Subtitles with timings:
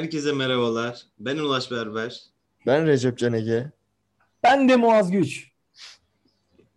[0.00, 1.06] Herkese merhabalar.
[1.18, 2.20] Ben Ulaş Berber.
[2.66, 3.72] Ben Recep Can Ege.
[4.42, 5.50] Ben de Muaz Güç.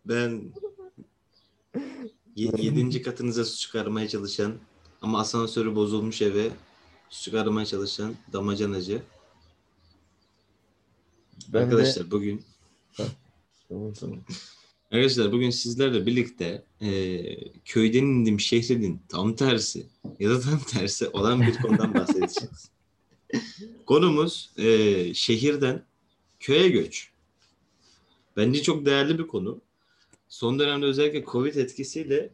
[0.06, 0.54] Ben
[2.36, 4.54] ye- yedinci katınıza su çıkarmaya çalışan
[5.02, 6.50] ama asansörü bozulmuş eve
[7.10, 9.02] su çıkarmaya çalışan damacanacı.
[11.48, 12.38] Ben Arkadaşlar bugün
[13.00, 13.04] de...
[13.70, 14.20] Tamam tamam.
[14.92, 16.90] Arkadaşlar bugün sizlerle birlikte e,
[17.66, 19.86] köyden indim şehrin tam tersi
[20.20, 22.70] ya da tam tersi olan bir konudan bahsedeceğiz.
[23.86, 25.86] Konumuz e, şehirden
[26.40, 27.10] köye göç.
[28.38, 29.62] Bence çok değerli bir konu.
[30.30, 32.30] Son dönemde özellikle Covid etkisiyle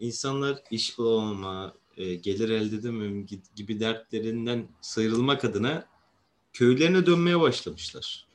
[0.00, 5.86] insanlar iş bulamama, e, gelir elde edemem gibi dertlerinden sıyrılmak adına
[6.52, 8.26] köylerine dönmeye başlamışlar.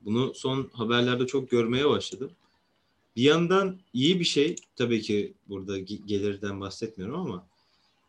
[0.00, 2.30] Bunu son haberlerde çok görmeye başladım.
[3.16, 7.46] Bir yandan iyi bir şey tabii ki burada gelirden bahsetmiyorum ama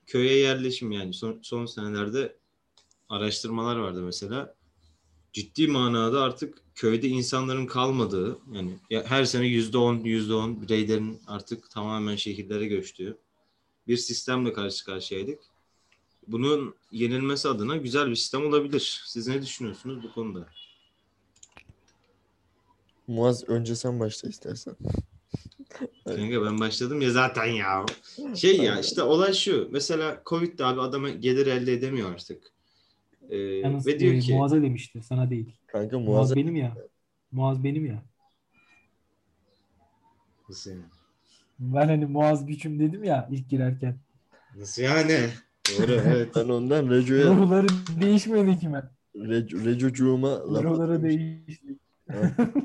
[0.08, 2.36] köye yerleşim yani son, son senelerde
[3.10, 4.56] araştırmalar vardı mesela.
[5.34, 11.70] Ciddi manada artık köyde insanların kalmadığı yani her sene yüzde on yüzde on bireylerin artık
[11.70, 13.18] tamamen şehirlere göçtüğü
[13.88, 15.40] bir sistemle karşı karşıyaydık.
[16.28, 19.04] Bunun yenilmesi adına güzel bir sistem olabilir.
[19.06, 20.48] Siz ne düşünüyorsunuz bu konuda?
[23.08, 24.76] Muaz önce sen başla istersen.
[26.06, 27.86] Kanka ben başladım ya zaten ya.
[28.36, 29.68] Şey ya işte olay şu.
[29.72, 32.52] Mesela Covid'de abi adama gelir elde edemiyor artık.
[33.30, 35.56] Ee, Yalnız ve diyor e, ki Muaz'a demişti sana değil.
[35.68, 36.76] Kanka Muaz Muaz benim ya.
[37.32, 38.04] Muaz benim ya.
[40.50, 40.82] nasıl yani?
[41.60, 43.98] Ben hani Muaz güçüm dedim ya ilk girerken.
[44.56, 45.30] Nasıl yani?
[45.70, 46.32] Doğru evet.
[46.36, 47.68] ben ondan Reco'ya Ruhları
[48.02, 48.90] değişmedi ki ben.
[49.16, 51.04] Reco, Reco'cuğuma atmış.
[51.04, 51.78] değişti.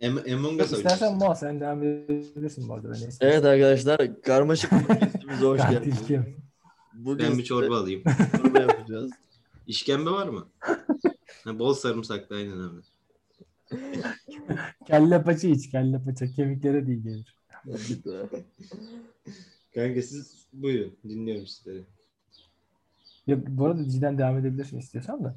[0.00, 1.16] Em Among Us İstersen.
[1.16, 2.92] Muaz sen devam edebilirsin bu arada.
[3.20, 6.30] Evet arkadaşlar karmaşık podcastimize hoş geldiniz.
[7.04, 8.02] Bugün Ben bir çorba alayım.
[8.36, 9.10] çorba yapacağız.
[9.66, 10.48] İşkembe var mı?
[11.44, 12.80] Ha, bol sarımsaklı aynen abi.
[14.86, 15.70] Kelle paça iç.
[15.70, 16.30] Kelle paça.
[16.32, 17.36] Kemiklere değil gelir.
[19.74, 21.84] Kanka siz buyurun dinliyorum sizleri.
[23.26, 25.36] Ya, bu arada diziden devam edebilirsin istiyorsan da.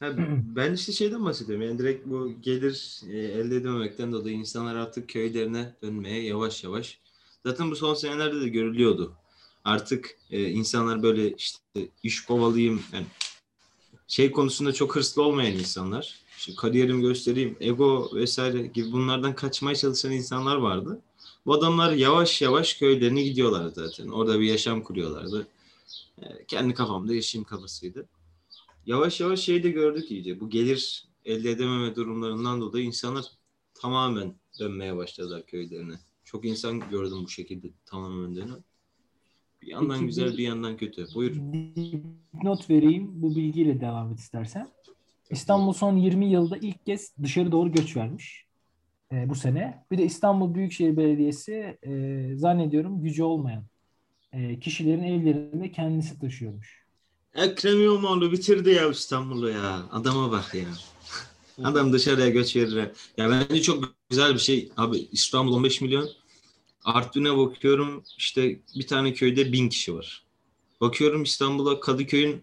[0.00, 0.12] Ha,
[0.56, 1.66] ben işte şeyden bahsediyorum.
[1.66, 7.00] Yani direkt bu gelir e, elde edememekten dolayı insanlar artık köylerine dönmeye yavaş yavaş.
[7.46, 9.16] Zaten bu son senelerde de görülüyordu.
[9.64, 13.06] Artık e, insanlar böyle işte iş kovalayayım yani
[14.08, 16.20] şey konusunda çok hırslı olmayan insanlar.
[16.38, 21.00] İşte kariyerimi göstereyim, ego vesaire gibi bunlardan kaçmaya çalışan insanlar vardı.
[21.46, 24.08] Bu adamlar yavaş yavaş köylerine gidiyorlar zaten.
[24.08, 25.46] Orada bir yaşam kuruyorlardı.
[26.22, 28.06] E, kendi kafamda yaşayayım kafasıydı
[28.86, 30.40] yavaş yavaş şey de gördük iyice.
[30.40, 33.24] Bu gelir elde edememe durumlarından dolayı insanlar
[33.74, 36.00] tamamen dönmeye başladılar köylerine.
[36.24, 38.64] Çok insan gördüm bu şekilde tamamen dönen.
[39.62, 41.06] Bir yandan Peki, güzel bir- yandan kötü.
[41.14, 41.36] Buyur.
[42.42, 43.10] Not vereyim.
[43.22, 44.68] Bu bilgiyle devam et istersen.
[45.30, 48.44] İstanbul son 20 yılda ilk kez dışarı doğru göç vermiş.
[49.12, 49.84] e, bu sene.
[49.90, 53.64] Bir de İstanbul Büyükşehir Belediyesi e, zannediyorum gücü olmayan
[54.32, 56.80] e, kişilerin evlerinde kendisi taşıyormuş.
[57.34, 59.82] Ekrem İmamoğlu bitirdi ya İstanbul'u ya.
[59.90, 60.64] Adama bak ya.
[61.64, 62.90] Adam dışarıya göç verir.
[63.16, 64.70] Ya bence çok güzel bir şey.
[64.76, 66.08] Abi İstanbul 15 milyon.
[66.84, 70.24] Artvin'e bakıyorum işte bir tane köyde bin kişi var.
[70.80, 72.42] Bakıyorum İstanbul'a Kadıköy'ün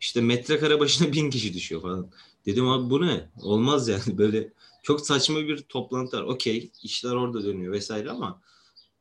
[0.00, 2.10] işte metrekare başına bin kişi düşüyor falan.
[2.46, 3.30] Dedim abi bu ne?
[3.42, 6.22] Olmaz yani böyle çok saçma bir toplantı var.
[6.22, 8.40] Okey işler orada dönüyor vesaire ama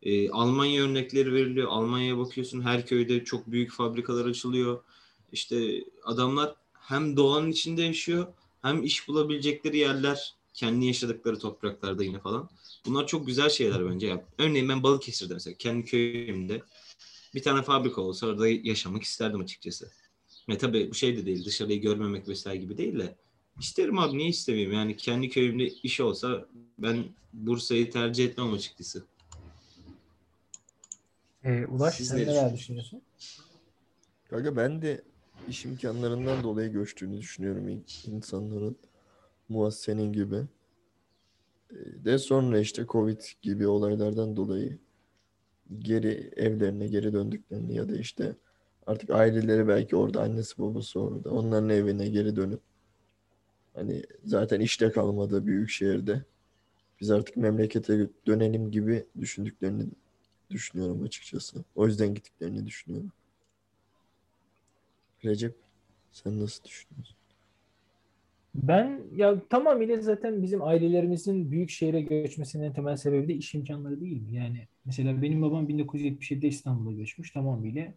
[0.04, 1.68] e, Almanya örnekleri veriliyor.
[1.70, 4.84] Almanya'ya bakıyorsun her köyde çok büyük fabrikalar açılıyor.
[5.32, 8.28] İşte adamlar hem doğanın içinde yaşıyor
[8.62, 12.50] hem iş bulabilecekleri yerler kendi yaşadıkları topraklarda yine falan.
[12.86, 14.08] Bunlar çok güzel şeyler bence.
[14.08, 16.62] Ya, örneğin ben Balıkesir'de mesela kendi köyümde
[17.36, 19.92] bir tane fabrika olsa orada yaşamak isterdim açıkçası.
[20.50, 23.16] Ve tabii bu şey de değil dışarıyı görmemek vesaire gibi değil de
[23.60, 26.46] isterim abi niye istemeyeyim yani kendi köyümde iş olsa
[26.78, 29.04] ben Bursa'yı tercih etmem açıkçası.
[31.44, 33.02] E, Ulaş Siz sen ne neler düşünüyorsun?
[34.30, 35.04] Kanka ben de
[35.50, 38.78] iş imkanlarından dolayı göçtüğünü düşünüyorum in- insanların.
[39.50, 40.44] Muaz senin gibi.
[41.72, 44.80] Ee, De sonra işte Covid gibi olaylardan dolayı
[45.80, 48.36] geri evlerine geri döndüklerini ya da işte
[48.88, 52.62] artık aileleri belki orada annesi babası orada onların evine geri dönüp
[53.74, 56.24] hani zaten işte kalmadı büyük şehirde
[57.02, 59.86] biz artık memlekete dönelim gibi düşündüklerini
[60.52, 61.66] düşünüyorum açıkçası.
[61.76, 63.12] O yüzden gittiklerini düşünüyorum.
[65.26, 65.56] Recep
[66.12, 67.18] sen nasıl düşünüyorsun?
[68.64, 74.32] Ben ya tamamıyla zaten bizim ailelerimizin büyük şehre göçmesinin temel sebebi de iş imkanları değil?
[74.32, 77.88] Yani mesela benim babam 1977'de İstanbul'a göçmüş tamamıyla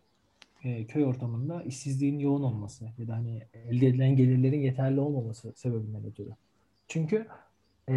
[0.64, 6.04] e, köy ortamında işsizliğin yoğun olması ya da hani elde edilen gelirlerin yeterli olmaması sebebinden
[6.04, 6.30] ötürü.
[6.88, 7.26] Çünkü
[7.88, 7.94] e,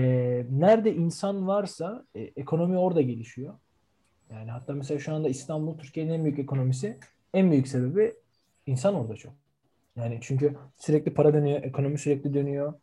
[0.51, 3.53] nerede insan varsa e, ekonomi orada gelişiyor.
[4.31, 6.97] Yani hatta mesela şu anda İstanbul Türkiye'nin en büyük ekonomisi
[7.33, 8.13] en büyük sebebi
[8.65, 9.33] insan orada çok.
[9.95, 12.73] Yani çünkü sürekli para dönüyor, ekonomi sürekli dönüyor.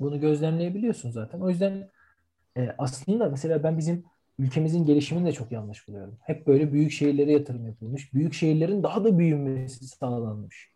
[0.00, 1.40] Bunu gözlemleyebiliyorsun zaten.
[1.40, 1.90] O yüzden
[2.56, 4.04] e, aslında mesela ben bizim
[4.38, 6.18] ülkemizin gelişimini de çok yanlış buluyorum.
[6.22, 8.14] Hep böyle büyük şehirlere yatırım yapılmış.
[8.14, 10.70] Büyük şehirlerin daha da büyümesi sağlanmış.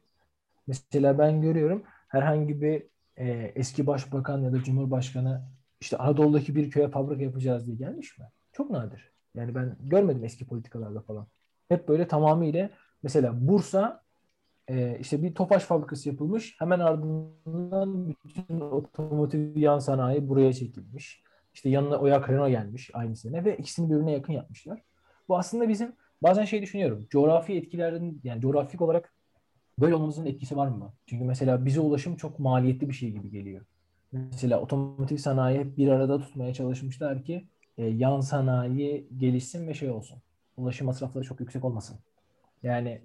[0.66, 2.82] Mesela ben görüyorum herhangi bir
[3.16, 5.42] e, eski başbakan ya da cumhurbaşkanı
[5.80, 8.24] işte Anadolu'daki bir köye fabrika yapacağız diye gelmiş mi?
[8.52, 9.12] Çok nadir.
[9.34, 11.26] Yani ben görmedim eski politikalarda falan.
[11.68, 12.70] Hep böyle tamamıyla
[13.02, 14.02] mesela Bursa
[14.70, 16.56] e, işte bir Tofaş fabrikası yapılmış.
[16.58, 21.22] Hemen ardından bütün otomotiv yan sanayi buraya çekilmiş.
[21.54, 24.82] İşte yanına Oya Renault gelmiş aynı sene ve ikisini birbirine yakın yapmışlar.
[25.28, 27.06] Bu aslında bizim bazen şey düşünüyorum.
[27.10, 29.12] Coğrafi etkilerin yani coğrafik olarak
[29.78, 30.92] böyle olmamızın etkisi var mı?
[31.06, 33.64] Çünkü mesela bize ulaşım çok maliyetli bir şey gibi geliyor.
[34.12, 40.18] Mesela otomotiv sanayi bir arada tutmaya çalışmışlar ki e, yan sanayi gelişsin ve şey olsun.
[40.56, 41.98] Ulaşım masrafları çok yüksek olmasın.
[42.62, 43.02] Yani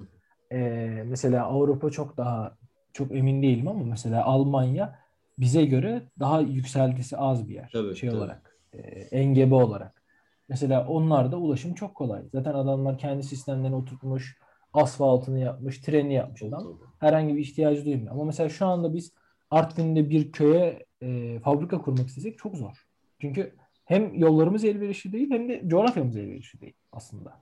[0.56, 2.58] e, mesela Avrupa çok daha
[2.94, 5.00] çok emin değilim ama mesela Almanya
[5.40, 7.70] bize göre daha yükseltisi az bir yer.
[7.74, 8.20] Tabii, şey tabii.
[8.20, 8.58] olarak.
[8.74, 10.04] E, engebe olarak.
[10.50, 12.22] Mesela onlarda ulaşım çok kolay.
[12.32, 14.38] Zaten adamlar kendi sistemlerini oturtmuş,
[14.74, 16.80] asfaltını yapmış, treni yapmış adam.
[17.00, 18.12] Herhangi bir ihtiyacı duymuyor.
[18.12, 19.14] Ama mesela şu anda biz
[19.52, 22.86] Artvin'de bir köye e, fabrika kurmak istesek çok zor.
[23.20, 23.56] Çünkü
[23.86, 27.42] hem yollarımız elverişli değil hem de coğrafyamız elverişli değil aslında.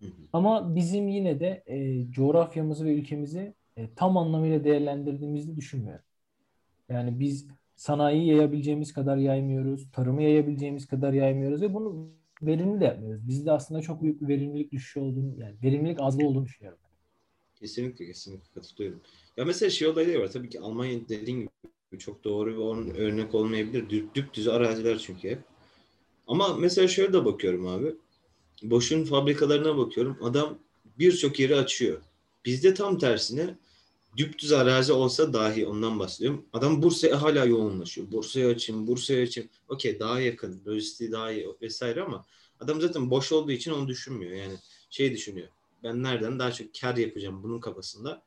[0.00, 0.10] Hı hı.
[0.32, 6.04] Ama bizim yine de e, coğrafyamızı ve ülkemizi e, tam anlamıyla değerlendirdiğimizi düşünmüyorum.
[6.88, 7.46] Yani biz
[7.76, 9.90] sanayi yayabileceğimiz kadar yaymıyoruz.
[9.92, 12.10] Tarımı yayabileceğimiz kadar yaymıyoruz ve bunu
[12.42, 13.28] verimli de yapmıyoruz.
[13.28, 16.78] Bizde aslında çok büyük bir verimlilik düşüşü olduğunu, yani verimlilik azlığı olduğunu düşünüyorum.
[17.54, 19.00] Kesinlikle kesinlikle katılıyorum.
[19.36, 20.30] Ya mesela şey olayı da var.
[20.32, 23.90] Tabii ki Almanya dediğin gibi çok doğru ve onun örnek olmayabilir.
[23.90, 25.38] Düp, düpdüz araziler çünkü hep.
[26.26, 27.94] Ama mesela şöyle de bakıyorum abi.
[28.62, 30.18] Boş'un fabrikalarına bakıyorum.
[30.22, 30.58] Adam
[30.98, 32.02] birçok yeri açıyor.
[32.44, 33.58] Bizde tam tersine
[34.16, 36.46] düpdüz arazi olsa dahi ondan bahsediyorum.
[36.52, 38.12] Adam Bursa'ya hala yoğunlaşıyor.
[38.12, 39.50] Bursa'ya açayım, Bursa'ya açayım.
[39.68, 42.24] Okey daha yakın, lojistiği daha iyi vesaire ama
[42.60, 44.32] adam zaten boş olduğu için onu düşünmüyor.
[44.32, 44.54] Yani
[44.90, 45.48] şey düşünüyor.
[45.82, 48.22] Ben nereden daha çok kar yapacağım bunun kafasında.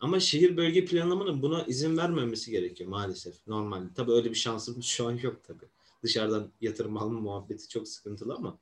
[0.00, 3.88] Ama şehir bölge planlamanın buna izin vermemesi gerekiyor maalesef normalde.
[3.94, 5.64] Tabii öyle bir şansımız şu an yok tabii.
[6.02, 8.58] Dışarıdan yatırım alma muhabbeti çok sıkıntılı ama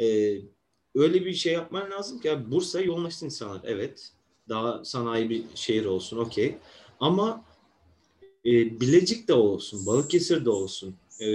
[0.00, 0.38] e,
[0.94, 3.60] öyle bir şey yapman lazım ki abi Bursa yoğunlaşsın insanlar.
[3.64, 4.12] Evet.
[4.48, 6.54] Daha sanayi bir şehir olsun okey.
[7.00, 7.44] Ama
[8.44, 11.26] e, Bilecik de olsun, Balıkesir de olsun e,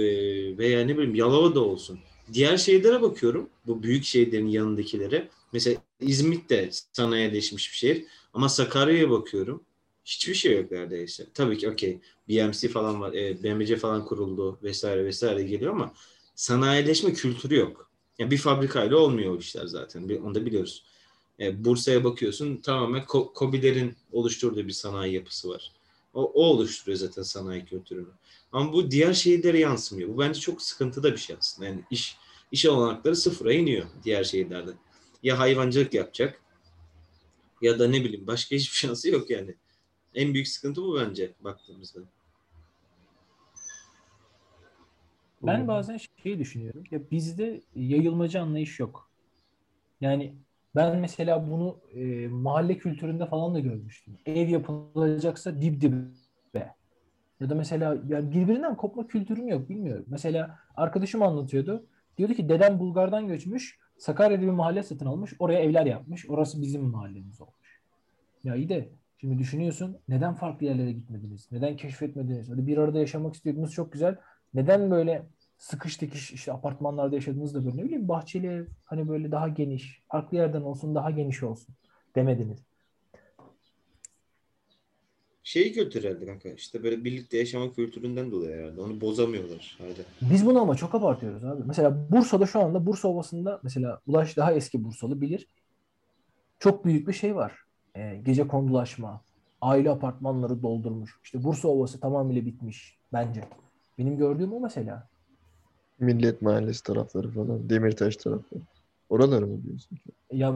[0.58, 1.98] veya ne bileyim Yalova da olsun.
[2.32, 3.48] Diğer şehirlere bakıyorum.
[3.66, 5.28] Bu büyük şehirlerin yanındakilere.
[5.52, 8.04] Mesela İzmit de sanayileşmiş bir şehir.
[8.34, 9.62] Ama Sakarya'ya bakıyorum.
[10.04, 11.26] Hiçbir şey yok neredeyse.
[11.34, 11.98] Tabii ki okey.
[12.28, 13.12] BMC falan var.
[13.12, 15.94] E, BMC falan kuruldu vesaire vesaire geliyor ama
[16.34, 17.90] sanayileşme kültürü yok.
[18.18, 20.08] Yani bir fabrikayla olmuyor o işler zaten.
[20.08, 20.84] Bir- Onu da biliyoruz.
[21.40, 25.72] E, Bursa'ya bakıyorsun tamamen Ko- KOBİ'lerin oluşturduğu bir sanayi yapısı var.
[26.14, 28.08] O, o oluşturuyor zaten sanayi kültürünü.
[28.52, 30.08] Ama bu diğer şehirlere yansımıyor.
[30.08, 31.68] Bu bence çok sıkıntıda bir şey aslında.
[31.68, 32.16] Yani iş
[32.52, 34.70] iş olanakları sıfıra iniyor diğer şehirlerde.
[35.22, 36.40] Ya hayvancılık yapacak
[37.62, 39.54] ya da ne bileyim başka hiçbir şansı yok yani.
[40.14, 42.00] En büyük sıkıntı bu bence baktığımızda.
[45.46, 46.84] Ben bazen şeyi düşünüyorum.
[46.90, 49.10] Ya bizde yayılmacı anlayış yok.
[50.00, 50.34] Yani
[50.76, 54.14] ben mesela bunu e, mahalle kültüründe falan da görmüştüm.
[54.26, 56.74] Ev yapılacaksa dip dibe.
[57.40, 60.04] Ya da mesela yani birbirinden kopma kültürüm yok bilmiyorum.
[60.08, 61.86] Mesela arkadaşım anlatıyordu.
[62.18, 63.78] Diyordu ki dedem Bulgar'dan göçmüş.
[63.98, 65.34] Sakarya'da bir mahalle satın almış.
[65.38, 66.30] Oraya evler yapmış.
[66.30, 67.80] Orası bizim mahallemiz olmuş.
[68.44, 71.48] Ya iyi de şimdi düşünüyorsun neden farklı yerlere gitmediniz?
[71.52, 72.50] Neden keşfetmediniz?
[72.50, 74.16] Hadi bir arada yaşamak istiyordunuz çok güzel.
[74.54, 75.26] Neden böyle
[75.58, 80.02] sıkış tekiş işte apartmanlarda yaşadığınız da böyle ne bileyim bahçeli ev hani böyle daha geniş
[80.08, 81.74] farklı yerden olsun daha geniş olsun
[82.16, 82.58] demediniz.
[85.42, 86.48] Şey kültür herhalde kanka.
[86.48, 88.80] İşte böyle birlikte yaşama kültüründen dolayı herhalde.
[88.80, 90.30] Onu bozamıyorlar hala.
[90.30, 91.62] Biz bunu ama çok abartıyoruz abi.
[91.66, 95.48] Mesela Bursa'da şu anda Bursa Ovası'nda mesela Ulaş daha eski Bursalı bilir.
[96.58, 97.52] Çok büyük bir şey var.
[97.96, 99.24] Ee, gece kondulaşma,
[99.60, 101.20] aile apartmanları doldurmuş.
[101.24, 103.44] İşte Bursa Ovası tamamıyla bitmiş bence.
[103.98, 105.08] Benim gördüğüm o mesela.
[105.98, 107.70] Millet Mahallesi tarafları falan.
[107.70, 108.62] Demirtaş tarafları.
[109.08, 109.96] Oraları mı diyorsun?
[109.96, 110.02] ki?
[110.32, 110.54] Ya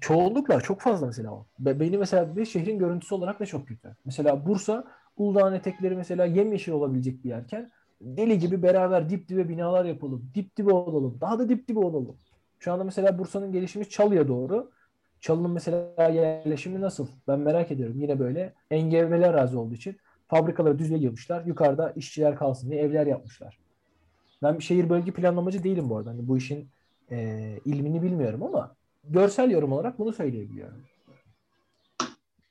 [0.00, 1.46] çoğunlukla çok fazla mesela o.
[1.58, 3.96] Be- Beni mesela bir şehrin görüntüsü olarak da çok kötü.
[4.04, 4.84] Mesela Bursa,
[5.16, 7.70] Uludağ'ın etekleri mesela yemyeşil olabilecek bir yerken
[8.00, 10.30] deli gibi beraber dip dibe binalar yapalım.
[10.34, 11.18] Dip dibe olalım.
[11.20, 12.16] Daha da dip dibe olalım.
[12.58, 14.70] Şu anda mesela Bursa'nın gelişimi Çalı'ya doğru.
[15.20, 17.08] Çalı'nın mesela yerleşimi nasıl?
[17.28, 18.00] Ben merak ediyorum.
[18.00, 19.96] Yine böyle engebeli arazi olduğu için
[20.30, 21.44] fabrikaları düzle yığmışlar.
[21.44, 23.58] Yukarıda işçiler kalsın diye evler yapmışlar.
[24.42, 26.10] Ben bir şehir bölge planlamacı değilim bu arada.
[26.10, 26.68] Hani bu işin
[27.10, 30.82] e, ilmini bilmiyorum ama görsel yorum olarak bunu söyleyebiliyorum.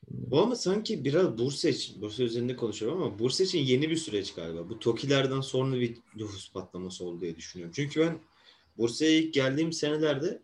[0.09, 4.33] Bu ama sanki biraz Bursa için, Bursa üzerinde konuşuyorum ama Bursa için yeni bir süreç
[4.33, 4.69] galiba.
[4.69, 7.73] Bu TOKİ'lerden sonra bir nüfus patlaması oldu diye düşünüyorum.
[7.75, 8.19] Çünkü ben
[8.77, 10.41] Bursa'ya ilk geldiğim senelerde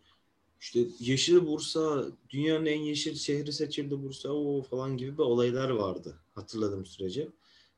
[0.66, 6.20] işte yeşil Bursa, dünyanın en yeşil şehri seçildi Bursa o falan gibi bir olaylar vardı
[6.36, 7.28] hatırladığım sürece.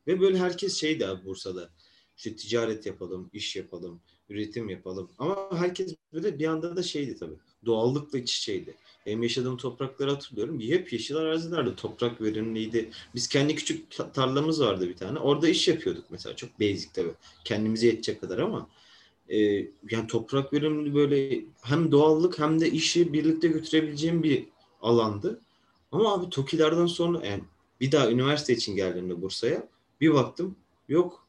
[0.07, 1.69] Ve böyle herkes şeydi abi Bursa'da.
[2.17, 5.11] İşte ticaret yapalım, iş yapalım, üretim yapalım.
[5.17, 7.37] Ama herkes böyle bir anda da şeydi tabii.
[7.65, 8.75] Doğallıkla iç içeydi.
[9.05, 10.59] Yaşadığım toprakları hatırlıyorum.
[10.59, 11.75] Hep yeşil arazilerdi.
[11.75, 12.89] Toprak verimliydi.
[13.15, 15.19] Biz kendi küçük tarlamız vardı bir tane.
[15.19, 16.35] Orada iş yapıyorduk mesela.
[16.35, 17.13] Çok basic tabii.
[17.45, 18.69] Kendimize yetecek kadar ama
[19.29, 19.37] e,
[19.91, 24.47] yani toprak verimli böyle hem doğallık hem de işi birlikte götürebileceğim bir
[24.81, 25.41] alandı.
[25.91, 27.43] Ama abi TOKİ'lerden sonra yani
[27.81, 29.67] bir daha üniversite için geldiğimde Bursa'ya
[30.01, 30.55] bir baktım
[30.89, 31.27] yok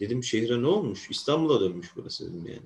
[0.00, 1.10] dedim şehre ne olmuş?
[1.10, 2.62] İstanbul'a dönmüş burası dedim yani.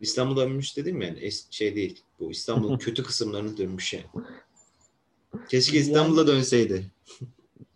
[0.00, 2.02] İstanbul'a dönmüş dedim yani es- şey değil.
[2.20, 4.06] Bu İstanbul'un kötü kısımlarına dönmüş yani.
[5.48, 6.90] Keşke İstanbul'a dönseydi.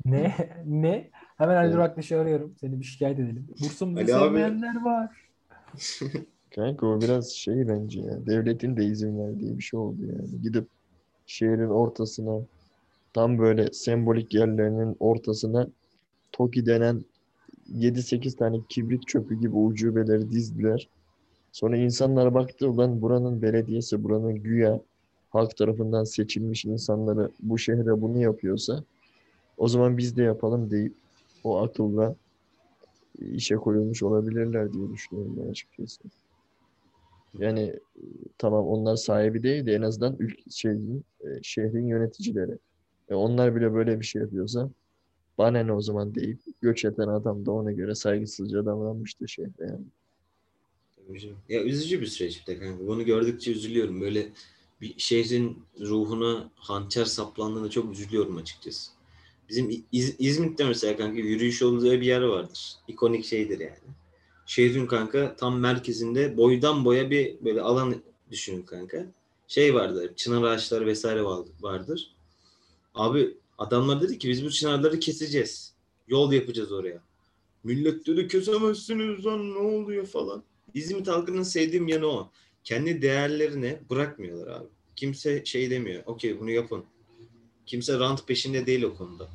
[0.04, 0.36] Ne?
[0.66, 1.10] Ne?
[1.38, 1.72] Hemen Ali.
[1.72, 2.54] Duraktaş'ı arıyorum.
[2.60, 3.48] Seni bir şikayet edelim.
[3.60, 4.24] Bursa'mızı Ali abi.
[4.24, 5.25] sevmeyenler var.
[6.54, 8.26] Kanka o biraz şey bence ya.
[8.26, 10.42] Devletin de izin verdiği bir şey oldu yani.
[10.42, 10.66] Gidip
[11.26, 12.40] şehrin ortasına
[13.12, 15.68] tam böyle sembolik yerlerinin ortasına
[16.32, 17.04] TOKİ denen
[17.74, 20.88] 7-8 tane kibrit çöpü gibi ucubeleri dizdiler.
[21.52, 24.80] Sonra insanlar baktı ulan buranın belediyesi, buranın güya
[25.30, 28.84] halk tarafından seçilmiş insanları bu şehre bunu yapıyorsa
[29.58, 30.94] o zaman biz de yapalım deyip
[31.44, 32.14] o akılla
[33.20, 36.02] işe koyulmuş olabilirler diye düşünüyorum ben açıkçası.
[37.38, 37.60] Yani
[37.96, 38.02] e,
[38.38, 42.58] tamam onlar sahibi değil de en azından ülke, şeyin, e, şehrin yöneticileri.
[43.08, 44.70] E onlar bile böyle bir şey yapıyorsa
[45.38, 49.86] bana ne o zaman deyip göç eden adam da ona göre saygısızca davranmıştı şehre yani.
[51.06, 51.36] Tabii canım.
[51.48, 52.86] Ya üzücü bir süreç de kanka.
[52.86, 54.00] Bunu gördükçe üzülüyorum.
[54.00, 54.28] Böyle
[54.80, 58.95] bir şehrin ruhuna hançer saplandığında çok üzülüyorum açıkçası.
[59.48, 62.72] Bizim İz- İzmit'te mesela kanka yürüyüş yolu bir yer vardır.
[62.88, 63.78] İkonik şeydir yani.
[64.46, 69.06] Şehrin kanka tam merkezinde boydan boya bir böyle alan düşünün kanka.
[69.48, 72.14] Şey vardır, çınar ağaçları vesaire var- vardır.
[72.94, 75.72] Abi adamlar dedi ki biz bu çınarları keseceğiz.
[76.08, 77.00] Yol yapacağız oraya.
[77.64, 80.42] Millet dedi kesemezsiniz lan ne oluyor falan.
[80.74, 82.30] İzmit halkının sevdiğim yanı o.
[82.64, 84.66] Kendi değerlerini bırakmıyorlar abi.
[84.96, 86.02] Kimse şey demiyor.
[86.06, 86.84] Okey bunu yapın.
[87.66, 89.28] Kimse rant peşinde değil o konuda.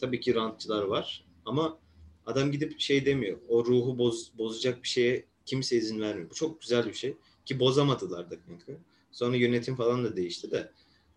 [0.00, 1.78] Tabii ki rantçılar var ama
[2.26, 3.38] adam gidip şey demiyor.
[3.48, 6.30] O ruhu boz, bozacak bir şeye kimse izin vermiyor.
[6.30, 7.16] Bu çok güzel bir şey.
[7.44, 8.72] Ki bozamadılar da kanka.
[9.12, 10.70] Sonra yönetim falan da değişti de.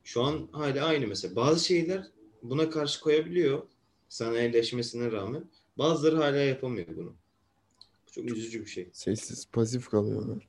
[0.03, 1.35] Şu an hala aynı mesela.
[1.35, 2.07] Bazı şeyler
[2.43, 3.63] buna karşı koyabiliyor.
[4.09, 5.45] Sanayileşmesine rağmen.
[5.77, 7.13] Bazıları hala yapamıyor bunu.
[8.07, 8.89] Bu çok üzücü bir şey.
[8.93, 10.47] Sessiz, pasif kalıyorlar.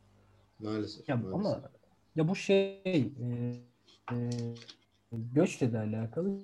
[0.59, 1.09] Maalesef.
[1.09, 1.35] Ya maalesef.
[1.35, 1.71] ama
[2.17, 3.13] ya bu şey e,
[4.13, 4.31] e,
[5.35, 6.39] göçle de alakalı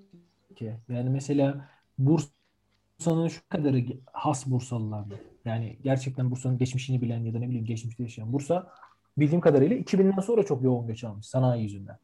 [0.57, 0.76] ki.
[0.88, 5.14] Yani mesela Bursa'nın şu kadarı has Bursalılardı.
[5.45, 8.71] Yani gerçekten Bursa'nın geçmişini bilen ya da ne bileyim geçmişte yaşayan Bursa
[9.19, 11.99] bildiğim kadarıyla 2000'den sonra çok yoğun göç almış sanayi yüzünden.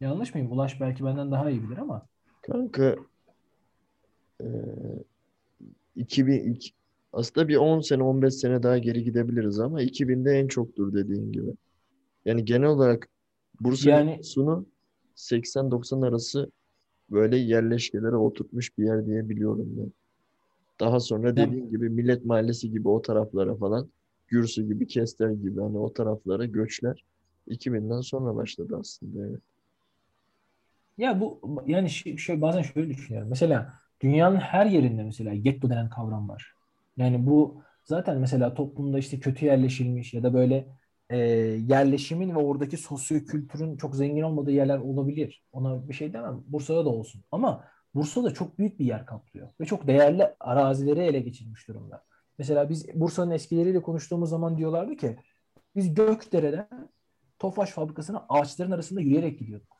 [0.00, 0.52] Yanlış mıyım?
[0.52, 2.06] Ulaş belki benden daha iyi bilir ama.
[2.42, 2.96] Kanka
[4.40, 4.48] eee
[5.96, 6.72] 2000 iki-
[7.12, 11.50] aslında bir 10 sene 15 sene daha geri gidebiliriz ama 2000'de en çoktur dediğin gibi.
[12.24, 13.08] Yani genel olarak
[13.60, 14.66] Bursa'nın Yani- nüfusunu
[15.16, 16.50] 80-90 arası
[17.10, 19.92] böyle yerleşkelere oturtmuş bir yer diye biliyorum ben.
[20.80, 23.90] Daha sonra dediğin gibi Millet Mahallesi gibi o taraflara falan
[24.28, 27.04] Gürsü gibi, Kestel gibi hani o taraflara göçler
[27.46, 29.40] 2000'den sonra başladı aslında evet.
[30.98, 33.28] Ya bu yani şey, şey- bazen şöyle düşünüyorum.
[33.30, 36.54] Mesela dünyanın her yerinde mesela getto denen kavram var.
[36.96, 40.68] Yani bu zaten mesela toplumda işte kötü yerleşilmiş ya da böyle
[41.12, 41.18] e,
[41.68, 45.44] yerleşimin ve oradaki sosyokültürün çok zengin olmadığı yerler olabilir.
[45.52, 46.42] Ona bir şey demem.
[46.46, 47.24] Bursa'da da olsun.
[47.32, 47.64] Ama
[47.94, 52.04] Bursa'da çok büyük bir yer kaplıyor ve çok değerli arazileri ele geçirmiş durumda.
[52.38, 55.16] Mesela biz Bursa'nın eskileriyle konuştuğumuz zaman diyorlardı ki
[55.76, 56.88] biz Gökdere'den
[57.38, 59.76] Tofaş fabrikasına ağaçların arasında yürüyerek gidiyorduk.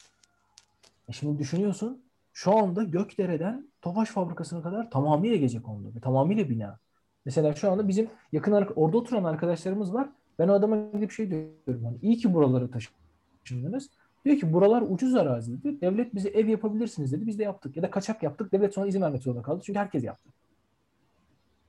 [1.08, 6.78] E şimdi düşünüyorsun şu anda Gökdere'den Tofaş fabrikasına kadar tamamıyla gecekondu ve tamamıyla bina.
[7.24, 10.08] Mesela şu anda bizim yakın orada oturan arkadaşlarımız var.
[10.38, 11.84] Ben o adama gidip şey diyorum.
[11.84, 13.90] Hani iyi ki buralara taşındınız.
[14.24, 15.80] Diyor ki buralar ucuz araziydi.
[15.80, 17.26] Devlet bize ev yapabilirsiniz dedi.
[17.26, 17.76] Biz de yaptık.
[17.76, 18.52] Ya da kaçak yaptık.
[18.52, 19.62] Devlet sonra izin vermek zorunda kaldı.
[19.66, 20.30] Çünkü herkes yaptı.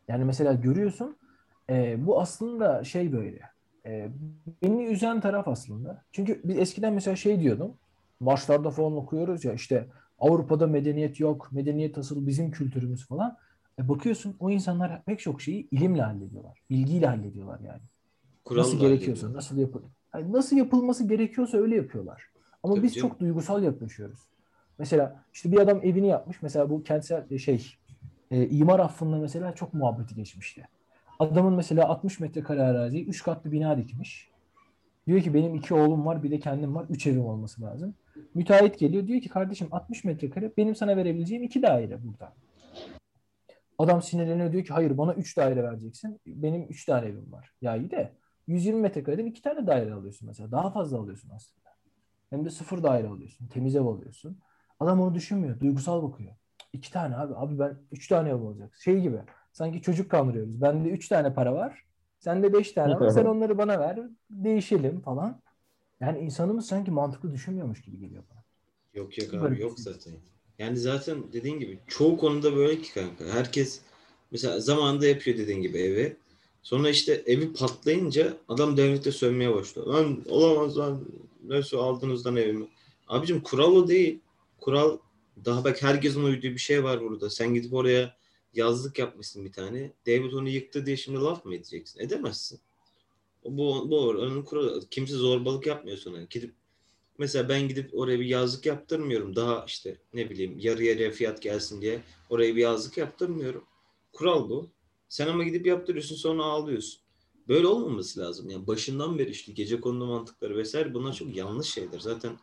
[0.07, 1.17] Yani mesela görüyorsun
[1.69, 3.39] e, bu aslında şey böyle.
[3.85, 4.09] E,
[4.63, 6.03] beni üzen taraf aslında.
[6.11, 7.73] Çünkü biz eskiden mesela şey diyordum.
[8.19, 9.87] maçlarda falan okuyoruz ya işte
[10.19, 11.49] Avrupa'da medeniyet yok.
[11.51, 13.37] Medeniyet asıl bizim kültürümüz falan.
[13.79, 16.59] E bakıyorsun o insanlar pek çok şeyi ilimle hallediyorlar.
[16.69, 17.81] Bilgiyle hallediyorlar yani.
[18.45, 19.37] Kural nasıl gerekiyorsa, hallediyor.
[19.37, 19.81] nasıl yapıl
[20.15, 22.23] yani nasıl yapılması gerekiyorsa öyle yapıyorlar.
[22.63, 23.09] Ama Tabii biz canım.
[23.09, 24.19] çok duygusal yaklaşıyoruz.
[24.79, 26.41] Mesela işte bir adam evini yapmış.
[26.41, 27.65] Mesela bu kentsel şey
[28.31, 30.67] e, imar affında mesela çok muhabbeti geçmişti.
[31.19, 34.29] Adamın mesela 60 metrekare araziye 3 katlı bina dikmiş.
[35.07, 36.85] Diyor ki benim iki oğlum var bir de kendim var.
[36.89, 37.95] Üç evim olması lazım.
[38.33, 42.33] Müteahhit geliyor diyor ki kardeşim 60 metrekare benim sana verebileceğim iki daire burada.
[43.77, 46.19] Adam sinirleniyor diyor ki hayır bana 3 daire vereceksin.
[46.27, 47.53] Benim 3 tane evim var.
[47.61, 48.11] Ya iyi de
[48.47, 50.51] 120 metrekareden 2 tane daire alıyorsun mesela.
[50.51, 51.69] Daha fazla alıyorsun aslında.
[52.29, 53.47] Hem de sıfır daire alıyorsun.
[53.47, 54.39] Temiz ev alıyorsun.
[54.79, 55.59] Adam onu düşünmüyor.
[55.59, 56.33] Duygusal bakıyor.
[56.73, 57.35] İki tane abi.
[57.35, 58.75] Abi ben üç tane ev olacak.
[58.75, 59.21] Şey gibi.
[59.53, 60.61] Sanki çocuk kandırıyoruz.
[60.61, 61.85] Bende üç tane para var.
[62.19, 63.07] Sende beş tane var.
[63.09, 63.99] Sen onları bana ver.
[64.29, 65.41] Değişelim falan.
[66.01, 68.43] Yani insanımız sanki mantıklı düşünmüyormuş gibi geliyor bana.
[68.93, 69.85] Yok yok Böyle abi bir yok şey.
[69.85, 70.13] zaten.
[70.59, 73.25] Yani zaten dediğin gibi çoğu konuda böyle ki kanka.
[73.25, 73.81] Herkes
[74.31, 76.17] mesela zamanında yapıyor dediğin gibi evi.
[76.63, 79.87] Sonra işte evi patlayınca adam devlete sövmeye başlıyor.
[79.87, 81.05] Lan olamaz lan.
[81.47, 82.67] Nasıl aldınız evimi?
[83.07, 84.19] Abicim kural o değil.
[84.59, 84.97] Kural
[85.45, 87.29] daha bak herkesin uyduğu bir şey var burada.
[87.29, 88.17] Sen gidip oraya
[88.53, 89.91] yazlık yapmışsın bir tane.
[90.05, 91.99] Devlet onu yıktı diye şimdi laf mı edeceksin?
[91.99, 92.59] Edemezsin.
[93.45, 94.89] Bu, bu oranın kuralı.
[94.91, 96.23] Kimse zorbalık yapmıyor sana.
[96.23, 96.53] Gidip
[97.17, 99.35] Mesela ben gidip oraya bir yazlık yaptırmıyorum.
[99.35, 103.63] Daha işte ne bileyim yarı yarıya fiyat gelsin diye oraya bir yazlık yaptırmıyorum.
[104.13, 104.69] Kural bu.
[105.13, 107.01] Sen ama gidip yaptırıyorsun sonra ağlıyorsun.
[107.47, 108.49] Böyle olmaması lazım.
[108.49, 111.99] Yani başından beri işte gece konulu mantıkları vesaire bunlar çok yanlış şeyler.
[111.99, 112.39] Zaten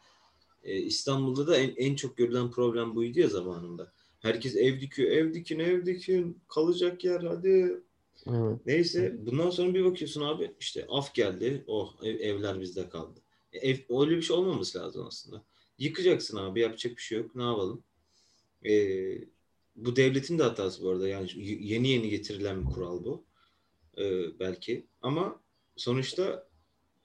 [0.64, 3.92] e, İstanbul'da da en, en çok görülen problem buydu ya zamanında.
[4.20, 5.10] Herkes ev dikiyor.
[5.10, 6.38] Ev dikin, ev dikin.
[6.48, 7.82] Kalacak yer hadi.
[8.26, 8.60] Evet.
[8.66, 11.64] Neyse bundan sonra bir bakıyorsun abi işte af geldi.
[11.66, 13.20] Oh ev- evler bizde kaldı.
[13.52, 15.42] E, Ev, öyle bir şey olmaması lazım aslında.
[15.78, 17.34] Yıkacaksın abi yapacak bir şey yok.
[17.34, 17.82] Ne yapalım?
[18.64, 19.18] Ee,
[19.84, 21.08] bu devletin de hatası bu arada.
[21.08, 21.28] Yani
[21.60, 23.25] yeni yeni getirilen bir kural bu.
[23.99, 24.86] Ee, belki.
[25.02, 25.40] Ama
[25.76, 26.47] sonuçta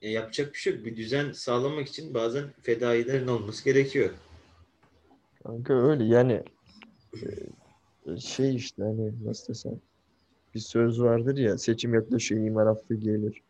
[0.01, 0.85] e, yapacak bir şey yok.
[0.85, 4.09] Bir düzen sağlamak için bazen fedailerin olması gerekiyor.
[5.43, 6.43] Kanka öyle yani
[7.13, 9.79] e, şey işte hani nasıl desem
[10.55, 13.41] bir söz vardır ya seçim yaklaşıyor imar affı gelir.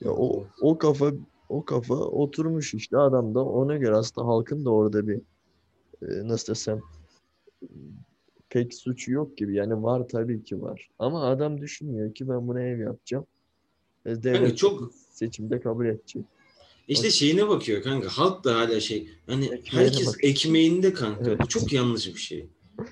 [0.00, 1.12] Ya o o kafa
[1.48, 5.20] o kafa oturmuş işte adam da ona göre aslında halkın da orada bir
[6.02, 6.80] e, nasıl desem
[8.54, 9.54] pek suçu yok gibi.
[9.54, 10.88] Yani var tabii ki var.
[10.98, 13.26] Ama adam düşünmüyor ki ben buna ev yapacağım.
[14.06, 16.24] Devlet çok- seçimde kabul edecek.
[16.88, 18.08] İşte şeyine bakıyor kanka.
[18.08, 19.08] Halk da hala şey.
[19.26, 20.30] Hani Ekmeğine herkes bakıyor.
[20.30, 21.30] ekmeğinde kanka.
[21.30, 21.40] Evet.
[21.40, 22.46] Bu çok yanlış bir şey.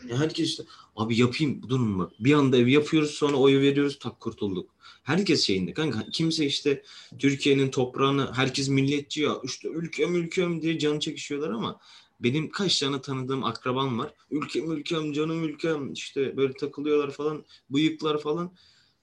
[0.09, 0.63] Ya herkes işte
[0.97, 2.13] abi yapayım durun bak.
[2.21, 4.71] Bir anda ev yapıyoruz sonra oy veriyoruz tak kurtulduk.
[5.03, 6.07] Herkes şeyinde kanka.
[6.13, 6.83] Kimse işte
[7.19, 11.81] Türkiye'nin toprağını herkes milliyetçi ya işte ülkem ülkem diye canı çekişiyorlar ama
[12.23, 14.15] benim kaç tane tanıdığım akrabam var.
[14.31, 18.53] Ülkem ülkem canım ülkem işte böyle takılıyorlar falan bıyıklar falan.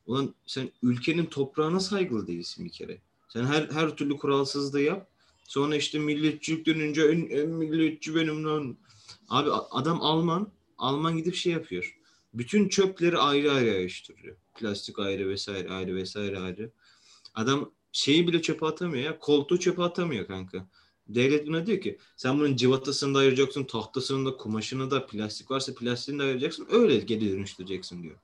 [0.05, 3.01] Ulan sen ülkenin toprağına saygılı değilsin bir kere.
[3.29, 5.09] Sen her her türlü kuralsızlığı yap.
[5.43, 8.77] Sonra işte milliyetçilik dönünce en, en milliyetçi benim lan.
[9.29, 10.51] Abi adam Alman.
[10.77, 11.99] Alman gidip şey yapıyor.
[12.33, 14.35] Bütün çöpleri ayrı ayrı ayrıştırıyor.
[14.55, 16.71] Plastik ayrı vesaire ayrı vesaire ayrı.
[17.35, 19.19] Adam şeyi bile çöpe atamıyor ya.
[19.19, 20.67] Koltuğu çöpe atamıyor kanka.
[21.09, 25.73] Devlet buna diyor ki sen bunun cıvatasını da ayıracaksın, tahtasını da, kumaşını da, plastik varsa
[25.73, 26.67] plastiğini de ayıracaksın.
[26.71, 28.15] Öyle geri dönüştüreceksin diyor.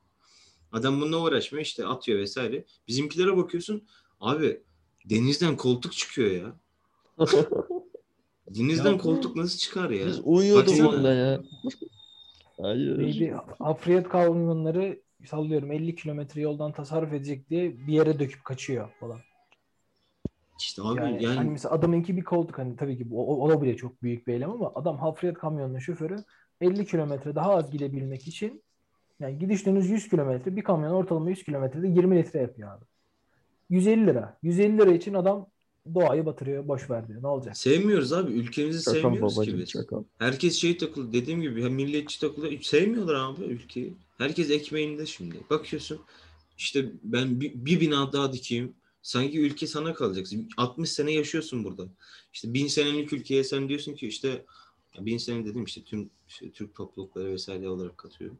[0.72, 2.66] Adam bununla uğraşmıyor işte atıyor vesaire.
[2.88, 3.84] Bizimkilere bakıyorsun
[4.20, 4.62] abi
[5.06, 6.56] denizden koltuk çıkıyor ya.
[8.50, 10.08] Denizden Ya- koltuk nasıl çıkar ya?
[10.08, 11.44] Biz uyuyorduk onda ya.
[12.62, 12.98] Hayır.
[13.00, 13.36] Neydi?
[13.60, 19.20] Hafriyat kamyonları sallıyorum 50 kilometre yoldan tasarruf edecek diye bir yere döküp kaçıyor falan.
[20.60, 23.62] İşte abi Yani, yani, hani mesela adamınki bir koltuk hani tabii ki o, o da
[23.62, 26.16] bile çok büyük bir eylem ama adam hafriyat kamyonunun şoförü
[26.62, 28.64] 50 kilometre daha az gidebilmek için
[29.20, 32.86] yani gidiş dönüş 100 kilometre bir kamyon ortalama 100 kilometrede 20 litre yapıyor abi.
[33.70, 34.38] 150 lira.
[34.44, 35.48] 150 lira için adam
[35.94, 36.68] doğayı batırıyor.
[36.68, 37.24] Boş ver diyor.
[37.24, 37.58] Ne olacak?
[37.58, 38.32] sevmiyoruz abi.
[38.32, 39.70] Ülkemizi Çakal sevmiyoruz ki babacım biz.
[39.70, 40.04] çakal.
[40.20, 43.94] Herkes şey takılı dediğim gibi ya milliyetçi takılı sevmiyorlar abi ülkeyi.
[44.18, 45.36] Herkes ekmeğinde şimdi.
[45.50, 46.00] Bakıyorsun
[46.58, 48.74] işte ben bir, bir bina daha dikeyim.
[49.06, 50.28] Sanki ülke sana kalacak.
[50.58, 51.88] 60 sene yaşıyorsun burada.
[52.34, 54.46] İşte bin senelik ülkeye sen diyorsun ki işte
[54.98, 58.38] ya bin sene dedim işte tüm işte Türk toplulukları vesaire olarak katıyorum.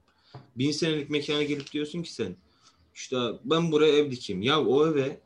[0.56, 2.36] Bin senelik mekana gelip diyorsun ki sen
[2.96, 4.42] işte ben buraya ev dikeyim.
[4.42, 5.20] Ya o eve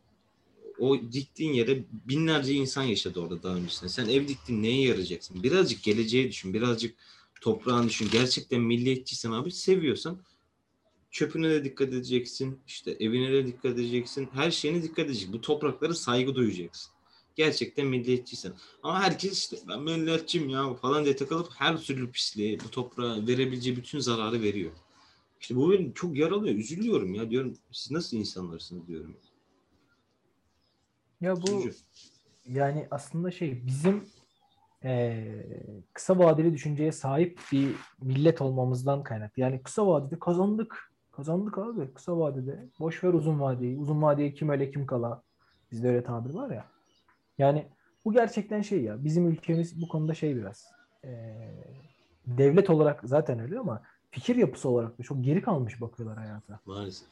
[0.80, 3.90] o diktiğin yere binlerce insan yaşadı orada daha öncesinde.
[3.90, 5.44] Sen ev diktin neye yarayacaksın?
[5.44, 6.54] Birazcık geleceğe düşün.
[6.54, 6.96] Birazcık
[7.42, 8.10] toprağını düşün.
[8.12, 10.20] Gerçekten milliyetçiysen abi seviyorsan
[11.12, 12.60] çöpüne de dikkat edeceksin.
[12.68, 14.30] işte evine de dikkat edeceksin.
[14.34, 15.34] Her şeyine dikkat edeceksin.
[15.34, 16.92] Bu topraklara saygı duyacaksın.
[17.36, 18.54] Gerçekten milliyetçiysen.
[18.84, 23.78] Ama herkes işte ben milliyetçiyim ya falan diye takılıp her türlü pisliği bu toprağa verebileceği
[23.78, 24.72] bütün zararı veriyor.
[25.42, 26.56] İşte bu beni çok yaralıyor.
[26.56, 27.58] Üzülüyorum ya diyorum.
[27.72, 29.18] Siz nasıl insanlarsınız diyorum.
[31.22, 31.78] Ya bu Üzücü.
[32.46, 34.04] yani aslında şey bizim
[34.84, 39.42] eee, kısa vadeli düşünceye sahip bir millet olmamızdan kaynaklı.
[39.42, 40.89] Yani kısa vadede kazandık.
[41.20, 42.70] Kazandık abi kısa vadede.
[42.80, 43.78] Boş ver uzun vadeyi.
[43.78, 45.24] Uzun vadeye kim öyle kim kala.
[45.72, 46.66] Bizde öyle tabir var ya.
[47.38, 47.68] Yani
[48.06, 49.04] bu gerçekten şey ya.
[49.04, 50.66] Bizim ülkemiz bu konuda şey biraz.
[51.04, 51.64] eee,
[52.28, 56.60] devlet olarak zaten öyle ama fikir yapısı olarak da çok geri kalmış bakıyorlar hayata.
[56.66, 57.08] Maalesef.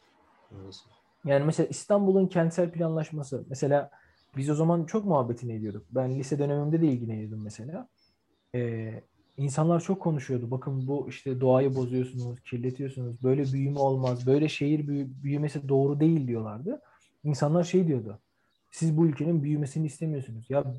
[0.51, 0.87] Maalesef.
[1.25, 3.45] Yani mesela İstanbul'un kentsel planlaşması.
[3.49, 3.89] Mesela
[4.37, 5.85] biz o zaman çok muhabbetini ediyorduk.
[5.91, 7.87] Ben lise dönemimde de ilgileniyordum mesela.
[8.55, 9.03] Ee,
[9.37, 10.51] insanlar çok konuşuyordu.
[10.51, 13.23] Bakın bu işte doğayı bozuyorsunuz, kirletiyorsunuz.
[13.23, 14.27] Böyle büyüme olmaz.
[14.27, 16.81] Böyle şehir büyü- büyümesi doğru değil diyorlardı.
[17.23, 18.19] İnsanlar şey diyordu.
[18.71, 20.49] Siz bu ülkenin büyümesini istemiyorsunuz.
[20.49, 20.73] Ya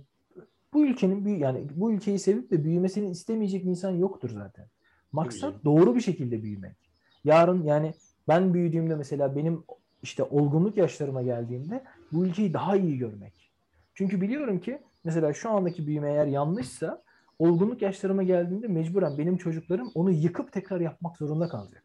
[0.73, 4.67] bu ülkenin büyü yani bu ülkeyi sevip de büyümesini istemeyecek insan yoktur zaten.
[5.13, 6.77] Maksat doğru bir şekilde büyümek.
[7.25, 7.95] Yarın yani
[8.29, 9.63] ben büyüdüğümde mesela benim
[10.03, 13.51] işte olgunluk yaşlarıma geldiğimde bu ülkeyi daha iyi görmek.
[13.95, 17.03] Çünkü biliyorum ki mesela şu andaki büyüme eğer yanlışsa
[17.39, 21.85] olgunluk yaşlarıma geldiğinde mecburen benim çocuklarım onu yıkıp tekrar yapmak zorunda kalacak.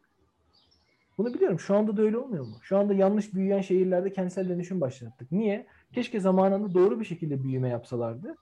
[1.18, 1.60] Bunu biliyorum.
[1.60, 2.58] Şu anda da öyle olmuyor mu?
[2.62, 5.32] Şu anda yanlış büyüyen şehirlerde kentsel dönüşüm başlattık.
[5.32, 5.66] Niye?
[5.92, 8.36] Keşke zamanında doğru bir şekilde büyüme yapsalardı.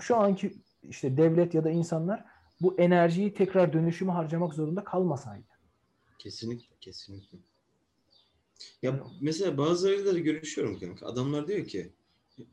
[0.00, 2.24] Şu anki işte devlet ya da insanlar
[2.60, 5.46] bu enerjiyi tekrar dönüşüme harcamak zorunda kalmasaydı.
[6.18, 7.38] Kesinlikle, kesinlikle.
[8.82, 11.06] Ya mesela bazılarıyla da görüşüyorum kanka.
[11.06, 11.92] Adamlar diyor ki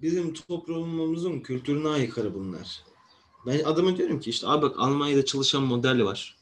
[0.02, 2.84] bizim toprağımızın kültürüne aykırı bunlar.
[3.46, 6.38] Ben adama diyorum ki işte abi bak Almanya'da çalışan model var.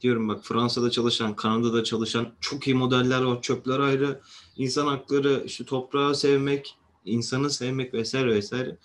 [0.00, 3.42] Diyorum bak Fransa'da çalışan, Kanada'da çalışan çok iyi modeller var.
[3.42, 4.20] Çöpler ayrı,
[4.56, 8.78] insan hakları, işte toprağı sevmek, insanı sevmek vesaire vesaire.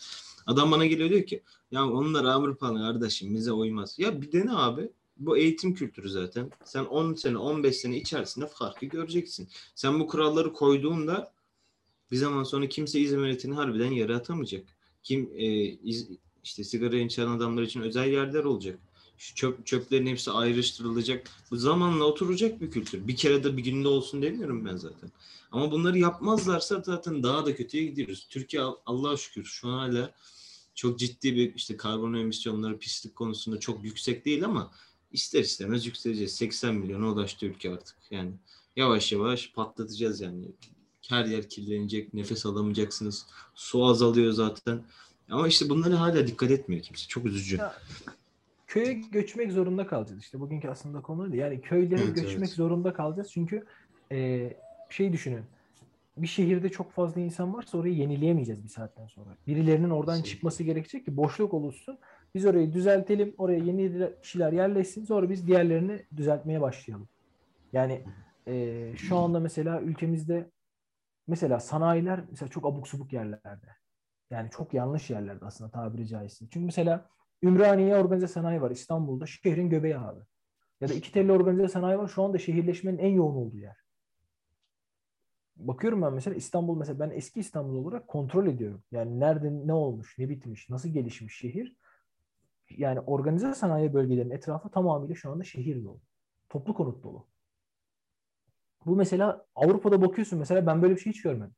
[0.45, 3.99] Adam bana geliyor diyor ki ya onlar Avrupalı kardeşim bize uymaz.
[3.99, 4.89] Ya bir dene abi.
[5.17, 6.51] Bu eğitim kültürü zaten.
[6.65, 9.49] Sen 10 sene, 15 sene içerisinde farkı göreceksin.
[9.75, 11.33] Sen bu kuralları koyduğunda
[12.11, 14.65] bir zaman sonra kimse hizmetini harbiden yere atamayacak.
[15.03, 16.09] Kim e, iz-
[16.43, 18.79] işte sigara içen adamlar için özel yerler olacak.
[19.17, 21.29] Şu çöp, çöplerin hepsi ayrıştırılacak.
[21.51, 23.07] Bu zamanla oturacak bir kültür.
[23.07, 25.11] Bir kere de bir günde olsun demiyorum ben zaten.
[25.51, 28.27] Ama bunları yapmazlarsa zaten daha da kötüye gidiyoruz.
[28.29, 30.13] Türkiye Al- Allah'a şükür şu an hala
[30.75, 34.71] çok ciddi bir işte karbon emisyonları pislik konusunda çok yüksek değil ama
[35.11, 36.35] ister istemez yükseleceğiz.
[36.35, 37.97] 80 milyona ulaştı ülke artık.
[38.11, 38.31] Yani
[38.75, 40.45] yavaş yavaş patlatacağız yani.
[41.07, 43.25] Her yer kirlenecek, nefes alamayacaksınız.
[43.55, 44.85] Su azalıyor zaten.
[45.31, 47.07] Ama işte bunlara hala dikkat etmiyor kimse.
[47.07, 47.57] Çok üzücü.
[47.57, 47.73] Ya,
[48.67, 50.21] köye göçmek zorunda kalacağız.
[50.21, 51.35] İşte bugünkü aslında konuydu.
[51.35, 52.49] Yani köylere Evet, göçmek evet.
[52.49, 53.31] zorunda kalacağız.
[53.31, 53.65] Çünkü
[54.11, 54.49] e,
[54.89, 55.43] şey düşünün.
[56.17, 59.29] Bir şehirde çok fazla insan varsa orayı yenileyemeyeceğiz bir saatten sonra.
[59.47, 60.31] Birilerinin oradan Kesinlikle.
[60.31, 61.97] çıkması gerekecek ki boşluk oluşsun.
[62.35, 63.33] Biz orayı düzeltelim.
[63.37, 65.05] Oraya yeni kişiler yerleşsin.
[65.05, 67.07] Sonra biz diğerlerini düzeltmeye başlayalım.
[67.73, 68.03] Yani
[68.47, 70.49] e, şu anda mesela ülkemizde
[71.27, 73.67] mesela sanayiler mesela çok abuk subuk yerlerde.
[74.31, 76.45] Yani çok yanlış yerlerde aslında tabiri caizse.
[76.49, 77.09] Çünkü mesela
[77.43, 79.25] Ümraniye organize sanayi var İstanbul'da.
[79.25, 80.19] Şehrin göbeği abi.
[80.81, 82.07] Ya da iki telli organize sanayi var.
[82.07, 83.77] Şu anda şehirleşmenin en yoğun olduğu yer.
[85.55, 88.83] Bakıyorum ben mesela İstanbul mesela ben eski İstanbul olarak kontrol ediyorum.
[88.91, 91.77] Yani nerede ne olmuş, ne bitmiş, nasıl gelişmiş şehir.
[92.69, 96.01] Yani organize sanayi bölgelerinin etrafı tamamıyla şu anda şehir dolu.
[96.49, 97.27] Toplu konut dolu.
[98.85, 101.55] Bu mesela Avrupa'da bakıyorsun mesela ben böyle bir şey hiç görmedim.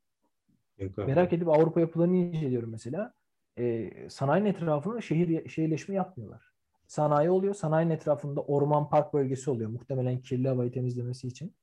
[0.82, 1.08] Yok abi.
[1.08, 3.14] Merak edip Avrupa yapılarını inceliyorum mesela.
[3.58, 6.52] Ee, sanayinin etrafına şehir şehirleşme yapmıyorlar.
[6.88, 7.54] Sanayi oluyor.
[7.54, 9.70] Sanayinin etrafında orman park bölgesi oluyor.
[9.70, 11.56] Muhtemelen kirli havayı temizlemesi için.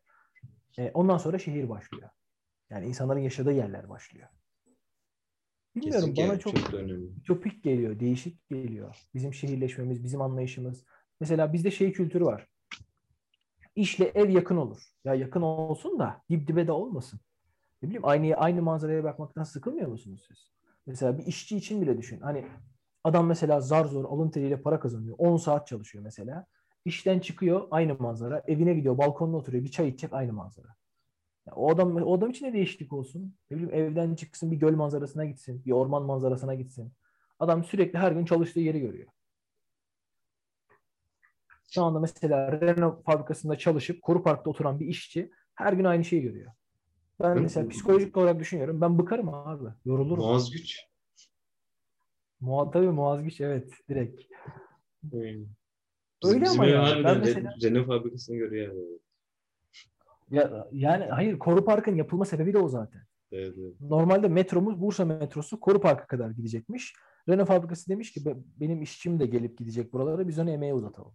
[0.79, 2.11] Ee, ondan sonra şehir başlıyor.
[2.71, 4.29] Yani insanların yaşadığı yerler başlıyor.
[5.75, 7.11] Bilmiyorum Kesinlikle bana çok çok önemli.
[7.21, 8.97] ütopik geliyor, değişik geliyor.
[9.15, 10.85] Bizim şehirleşmemiz, bizim anlayışımız.
[11.21, 12.49] Mesela bizde şey kültürü var.
[13.77, 14.83] İşle ev yakın olur.
[15.05, 17.21] Ya yakın olsun da dip dibe de olmasın.
[17.83, 20.51] Ne bileyim aynı aynı manzaraya bakmaktan sıkılmıyor musunuz siz?
[20.87, 22.21] Mesela bir işçi için bile düşün.
[22.21, 22.47] Hani
[23.05, 25.17] adam mesela zar zor alın teriyle para kazanıyor.
[25.19, 26.47] 10 saat çalışıyor mesela.
[26.85, 28.43] İşten çıkıyor aynı manzara.
[28.47, 29.65] Evine gidiyor balkonda oturuyor.
[29.65, 30.69] Bir çay içecek aynı manzara.
[31.47, 33.35] Ya o adam o adam için de değişiklik olsun.
[33.51, 35.65] Ne bileyim evden çıksın bir göl manzarasına gitsin.
[35.65, 36.93] Bir orman manzarasına gitsin.
[37.39, 39.09] Adam sürekli her gün çalıştığı yeri görüyor.
[41.71, 46.23] Şu anda mesela Renault fabrikasında çalışıp Koru Park'ta oturan bir işçi her gün aynı şeyi
[46.23, 46.53] görüyor.
[47.21, 47.41] Ben Hı.
[47.41, 48.81] mesela psikolojik olarak düşünüyorum.
[48.81, 49.69] Ben bıkarım abi.
[49.85, 50.25] Yorulurum.
[50.25, 50.81] Muaz güç.
[52.41, 54.23] Muha tabii muazgiç evet direkt.
[55.13, 55.45] Öyle
[56.25, 56.77] Öyle ama yani.
[56.87, 58.99] harbiden Ben mesela- Renault fabrikasını görüyor yani.
[60.31, 63.03] Ya, yani hayır Koru Park'ın yapılma sebebi de o zaten.
[63.33, 63.81] Evet, evet.
[63.81, 66.95] Normalde metromuz Bursa metrosu Koru Park'a kadar gidecekmiş.
[67.29, 71.15] Renault fabrikası demiş ki "Be- benim işçim de gelip gidecek buralara biz onu emeğe uzatalım.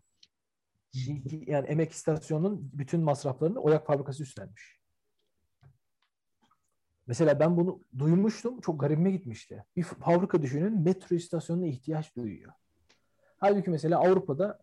[1.48, 4.80] Yani emek istasyonunun bütün masraflarını Oyak fabrikası üstlenmiş.
[7.08, 8.62] Mesela ben bunu duymuştum.
[8.62, 9.66] Çok garibime gitmişti.
[9.76, 12.52] Bir fabrika düşünün metro istasyonuna ihtiyaç duyuyor.
[13.38, 14.60] Halbuki mesela Avrupa'da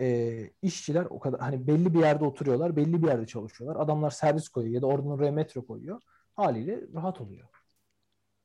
[0.00, 3.84] e, işçiler o kadar hani belli bir yerde oturuyorlar, belli bir yerde çalışıyorlar.
[3.84, 6.00] Adamlar servis koyuyor ya da oradan oraya metro koyuyor.
[6.36, 7.48] Haliyle rahat oluyor.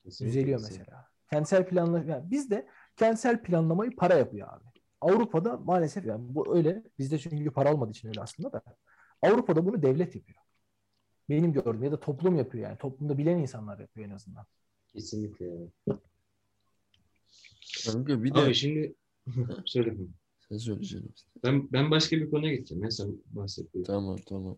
[0.03, 0.83] Kesinlikle, Düzeliyor kesinlikle.
[0.83, 1.05] mesela.
[1.29, 2.67] Kentsel planlama yani bizde
[2.97, 4.63] kentsel planlamayı para yapıyor abi.
[5.01, 6.83] Avrupa'da maalesef yani bu öyle.
[6.99, 8.61] Bizde çünkü para olmadığı için öyle aslında da.
[9.21, 10.42] Avrupa'da bunu devlet yapıyor.
[11.29, 12.77] Benim gördüğüm ya da toplum yapıyor yani.
[12.77, 14.45] Toplumda bilen insanlar yapıyor en azından.
[14.87, 15.69] Kesinlikle yani.
[17.85, 18.93] Kanka bir de Abi şimdi
[19.65, 19.95] söyle.
[20.49, 21.13] sen söyleyeceğim.
[21.43, 22.83] Ben ben başka bir konuya gideceğim.
[22.83, 23.83] Ya sen bahsettin.
[23.83, 24.57] Tamam tamam.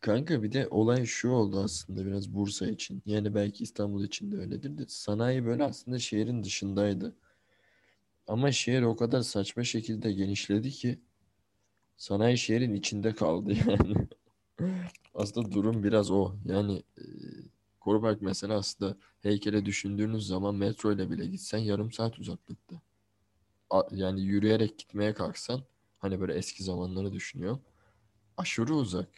[0.00, 3.02] Kanka bir de olay şu oldu aslında biraz Bursa için.
[3.06, 4.84] Yani belki İstanbul için de öyledir de.
[4.88, 7.14] Sanayi böyle aslında şehrin dışındaydı.
[8.26, 10.98] Ama şehir o kadar saçma şekilde genişledi ki
[11.96, 14.05] sanayi şehrin içinde kaldı yani.
[15.14, 16.32] Aslında durum biraz o.
[16.44, 17.04] Yani e,
[18.20, 22.80] mesela aslında heykele düşündüğünüz zaman metro ile bile gitsen yarım saat uzaklıkta.
[23.70, 25.62] A- Yani yürüyerek gitmeye kalksan
[25.98, 27.60] hani böyle eski zamanları düşünüyorum.
[28.36, 29.08] Aşırı uzak.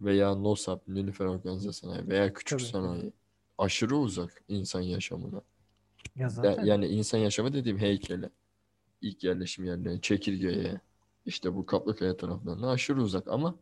[0.00, 3.12] Veya NOSAP, Nilüfer Organize Sanayi veya küçük Tabii, sanayi.
[3.58, 5.36] Aşırı uzak insan yaşamına.
[5.36, 5.42] Ya
[6.16, 8.30] Ya- zaten yani insan yaşamı dediğim heykele.
[9.00, 10.80] ilk yerleşim yerlerine, çekirgeye,
[11.26, 13.54] işte bu Kaplıkaya taraflarına aşırı uzak ama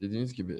[0.00, 0.58] dediğiniz gibi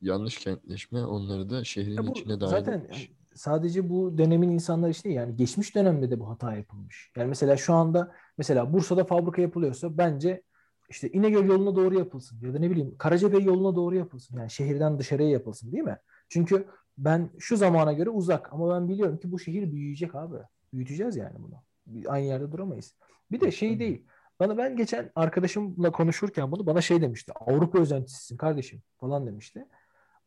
[0.00, 3.12] yanlış kentleşme onları da şehrin Ya bu içine dahil zaten etmiş.
[3.34, 7.12] sadece bu dönemin insanlar işte yani geçmiş dönemde de bu hata yapılmış.
[7.16, 10.42] Yani mesela şu anda mesela Bursa'da fabrika yapılıyorsa bence
[10.90, 14.36] işte İnegöl yoluna doğru yapılsın ya da ne bileyim Karacabey yoluna doğru yapılsın.
[14.38, 15.98] Yani şehirden dışarıya yapılsın değil mi?
[16.28, 16.66] Çünkü
[16.98, 20.36] ben şu zamana göre uzak ama ben biliyorum ki bu şehir büyüyecek abi.
[20.72, 21.62] Büyüteceğiz yani bunu.
[22.08, 22.94] Aynı yerde duramayız.
[23.32, 24.06] Bir de şey değil.
[24.40, 27.32] Bana ben geçen arkadaşımla konuşurken bunu bana şey demişti.
[27.40, 29.66] Avrupa özentisisin kardeşim falan demişti.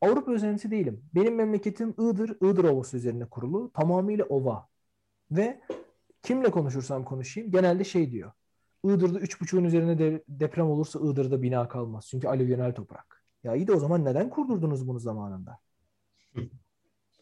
[0.02, 1.06] Avrupa özentisi değilim.
[1.16, 3.72] Benim memleketim Iğdır, Iğdır Ovası üzerine kurulu.
[3.74, 4.68] Tamamıyla ova.
[5.32, 5.62] Ve
[6.24, 8.32] kimle konuşursam konuşayım genelde şey diyor.
[8.86, 12.08] Iğdır'da 3.5'un üzerine de- deprem olursa Iğdır'da bina kalmaz.
[12.10, 13.24] Çünkü alüvyonel toprak.
[13.44, 15.60] Ya iyi de o zaman neden kurdurdunuz bunu zamanında?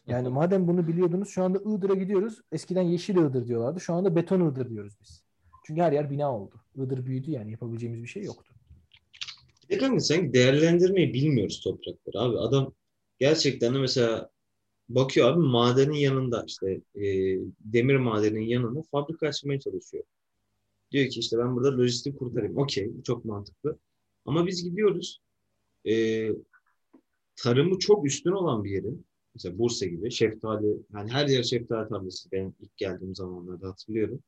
[0.06, 2.40] Yani madem bunu biliyordunuz şu anda Iğdır'a gidiyoruz.
[2.52, 3.80] Eskiden yeşil Iğdır diyorlardı.
[3.80, 5.24] Şu anda beton Iğdır diyoruz biz.
[5.66, 6.54] Çünkü her yer bina oldu.
[6.76, 8.54] Iğdır büyüdü yani yapabileceğimiz bir şey yoktu.
[9.70, 12.38] De kanka sanki değerlendirmeyi bilmiyoruz toprakları abi.
[12.38, 12.74] Adam
[13.18, 14.30] gerçekten de mesela
[14.88, 17.04] bakıyor abi madenin yanında işte e,
[17.60, 20.04] demir madeninin yanında fabrika açmaya çalışıyor.
[20.92, 22.58] Diyor ki işte ben burada lojistik kurtarayım.
[22.58, 23.78] Okey çok mantıklı.
[24.26, 25.20] Ama biz gidiyoruz
[25.88, 26.28] e,
[27.36, 32.32] tarımı çok üstün olan bir yerin mesela Bursa gibi şeftali yani her yer şeftali tarlası
[32.32, 34.22] ben ilk geldiğim zamanlarda hatırlıyorum.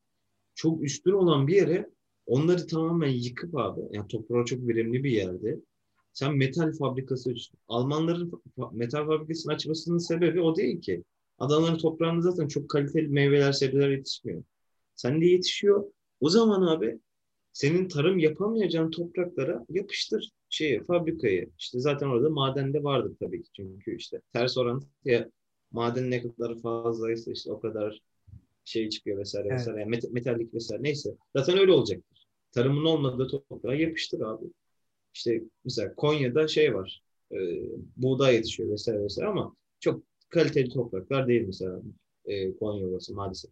[0.54, 1.90] Çok üstün olan bir yere
[2.26, 5.60] onları tamamen yıkıp abi yani toprağı çok verimli bir yerde
[6.12, 7.58] sen metal fabrikası açıyorsun.
[7.68, 8.32] Almanların
[8.72, 11.04] metal fabrikasını açmasının sebebi o değil ki.
[11.38, 14.42] Adamların toprağında zaten çok kaliteli meyveler, sebzeler yetişmiyor.
[14.94, 15.84] Sende yetişiyor.
[16.20, 16.98] O zaman abi
[17.52, 21.50] senin tarım yapamayacağın topraklara yapıştır şeyi, fabrikayı.
[21.58, 23.50] İşte zaten orada maden de vardır tabii ki.
[23.56, 25.30] Çünkü işte ters orantıya
[25.70, 28.00] maden ne kadar fazlaysa işte o kadar
[28.64, 29.60] şey çıkıyor vesaire Evet.
[29.60, 29.80] vesaire.
[29.80, 31.10] Yani met- metallik vesaire neyse.
[31.36, 32.26] Zaten öyle olacaktır.
[32.52, 34.44] Tarımın olmadığı toprağa yapıştır abi.
[35.14, 37.02] İşte mesela Konya'da şey var.
[37.32, 37.38] e,
[37.96, 41.82] buğday yetişiyor vesaire vesaire ama çok kaliteli topraklar değil mesela
[42.26, 43.50] e, Konya Ovası maalesef.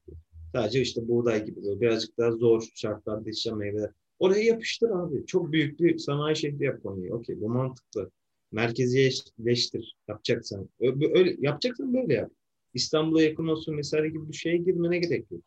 [0.53, 3.91] Sadece işte buğday gibi böyle birazcık daha zor şartlarda yetişen meyveler.
[4.19, 5.27] Oraya yapıştır abi.
[5.27, 7.15] Çok büyük bir sanayi şehri yap Konya'yı.
[7.15, 8.11] Okey bu mantıklı.
[8.53, 10.69] Merkezileştir yapacaksan.
[10.81, 12.31] Öyle, öyle, yapacaksan böyle yap.
[12.75, 15.43] İstanbul'a yakın olsun vesaire gibi bir şeye girmene gerek yok.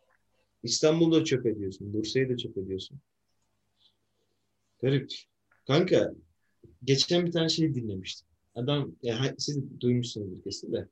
[0.64, 1.94] İstanbul'da çöp ediyorsun.
[1.94, 3.00] Bursa'yı da çöp ediyorsun.
[4.82, 5.12] Garip.
[5.68, 6.14] Kanka
[6.84, 8.28] geçen bir tane şey dinlemiştim.
[8.56, 10.88] Adam ya ha- siz duymuşsunuzdur kesin de.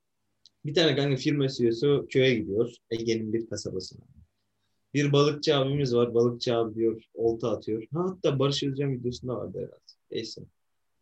[0.66, 2.76] Bir tane kanka firma CEO'su köye gidiyor.
[2.90, 4.06] Ege'nin bir kasabasına.
[4.94, 6.14] Bir balıkçı abimiz var.
[6.14, 7.84] Balıkçı abi diyor olta atıyor.
[7.94, 9.82] Ha, hatta Barış Özcan videosunda vardı herhalde.
[10.12, 10.42] Neyse.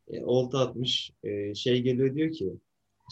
[0.07, 1.11] E, olta atmış.
[1.23, 2.53] E, şey geliyor diyor ki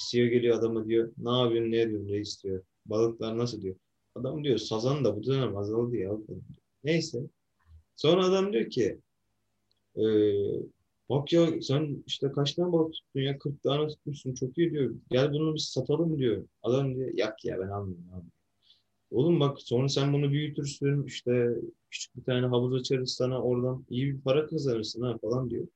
[0.10, 2.64] CEO geliyor adama diyor ne yapıyorsun ne ediyorsun reis diyor.
[2.86, 3.76] Balıklar nasıl diyor.
[4.16, 6.12] Adam diyor sazan da bu dönem azaldı ya.
[6.84, 7.20] Neyse.
[7.96, 9.00] Sonra adam diyor ki
[9.98, 10.04] e,
[11.10, 14.96] bak ya sen işte kaç tane balık tuttun ya 40 tane tutmuşsun çok iyi diyor.
[15.12, 16.46] Gel bunu biz satalım diyor.
[16.64, 18.30] Adam diyor yak ya ben almayayım abi.
[19.12, 21.50] Oğlum bak sonra sen bunu büyütürsün işte
[21.92, 25.68] küçük bir tane havuz açarız sana oradan iyi bir para kazanırsın ha falan diyor.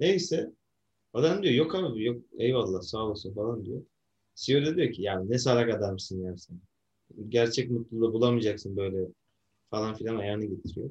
[0.00, 0.52] Neyse
[1.14, 3.82] adam diyor yok abi yok eyvallah sağ olasın falan diyor.
[4.34, 6.60] CEO da diyor ki ya ne salak adamsın ya sen.
[7.28, 9.08] Gerçek mutluluğu bulamayacaksın böyle
[9.70, 10.90] falan filan ayağını getiriyor.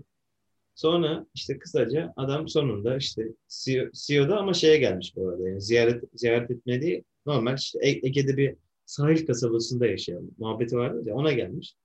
[0.75, 5.49] Sonra işte kısaca adam sonunda işte CEO, CEO'da ama şeye gelmiş bu arada.
[5.49, 11.33] Yani ziyaret ziyaret değil, normal işte Ege'de bir sahil kasabasında yaşayan muhabbeti vardı ya ona
[11.33, 11.75] gelmiş.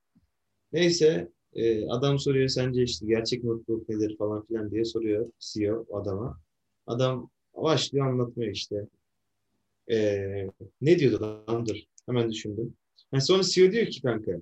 [0.72, 6.40] Neyse e, adam soruyor sence işte gerçek mutluluk nedir falan filan diye soruyor CEO adama.
[6.86, 8.86] Adam başlıyor anlatmıyor işte.
[9.90, 9.96] E,
[10.80, 12.74] ne diyordu lan dur hemen düşündüm.
[13.12, 14.32] Yani sonra CEO diyor ki kanka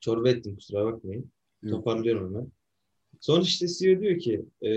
[0.00, 1.30] çorba ettim kusura bakmayın.
[1.62, 1.72] Yok.
[1.72, 2.52] Toparlıyorum hemen.
[3.20, 4.70] Sonra işte CEO diyor ki e,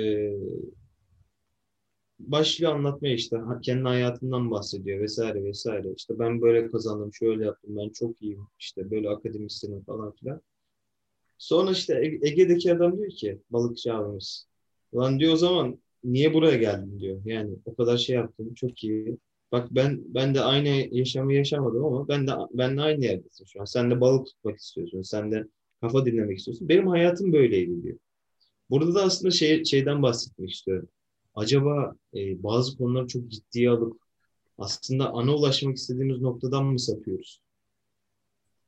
[2.19, 5.87] başlıyor anlatmaya işte kendi hayatından bahsediyor vesaire vesaire.
[5.97, 10.41] İşte ben böyle kazandım, şöyle yaptım, ben çok iyiyim, işte böyle akademisyenim falan filan.
[11.37, 14.47] Sonra işte E- Ege'deki adam diyor ki balıkçı abimiz.
[14.95, 17.21] Lan diyor o zaman niye buraya geldin diyor.
[17.25, 19.17] Yani o kadar şey yaptım, çok iyi.
[19.51, 23.61] Bak ben ben de aynı yaşamı yaşamadım ama ben de ben de aynı yerdesin şu
[23.61, 23.65] an.
[23.65, 25.01] Sen de balık tutmak istiyorsun.
[25.01, 25.47] Sen de
[25.81, 26.69] kafa dinlemek istiyorsun.
[26.69, 27.97] Benim hayatım böyleydi diyor.
[28.69, 30.89] Burada da aslında şey, şeyden bahsetmek istiyorum.
[31.35, 33.99] Acaba e, bazı konuları çok ciddiye alıp
[34.57, 37.41] aslında ana ulaşmak istediğimiz noktadan mı sapıyoruz?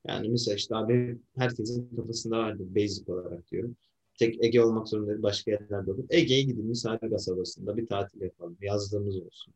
[0.08, 3.76] Yani mesela işte abi herkesin kafasında vardır basic olarak diyorum.
[4.16, 6.04] Tek Ege olmak zorunda değil, başka yerlerde olur.
[6.10, 8.56] Ege'ye gidin misal kasabasında bir tatil yapalım.
[8.60, 9.54] Yazlığımız olsun.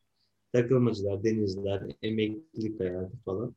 [0.52, 3.56] Takılmacılar, denizler, emeklilik hayatı falan.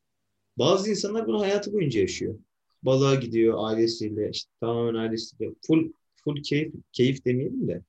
[0.58, 2.36] Bazı insanlar bunu hayatı boyunca yaşıyor.
[2.84, 5.52] Balığa gidiyor ailesiyle, işte tamamen ailesiyle.
[5.68, 5.92] Full,
[6.24, 7.82] full keyif, keyif demeyelim de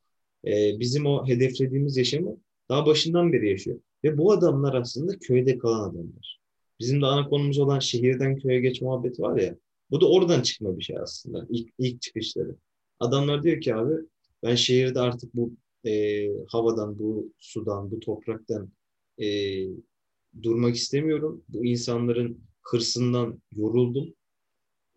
[0.45, 2.37] e, bizim o hedeflediğimiz yaşamı
[2.69, 3.81] daha başından beri yaşıyor.
[4.05, 6.41] Ve bu adamlar aslında köyde kalan adamlar.
[6.81, 9.57] Bizim de ana konumuz olan şehirden köye geç muhabbeti var ya.
[9.91, 11.47] Bu da oradan çıkma bir şey aslında.
[11.51, 12.57] İlk, ilk çıkışları.
[13.01, 13.95] Adamlar diyor ki abi
[14.43, 15.53] ben şehirde artık bu
[15.87, 18.73] e, havadan, bu sudan, bu topraktan
[19.23, 19.27] e,
[20.43, 21.45] durmak istemiyorum.
[21.49, 24.15] Bu insanların hırsından yoruldum.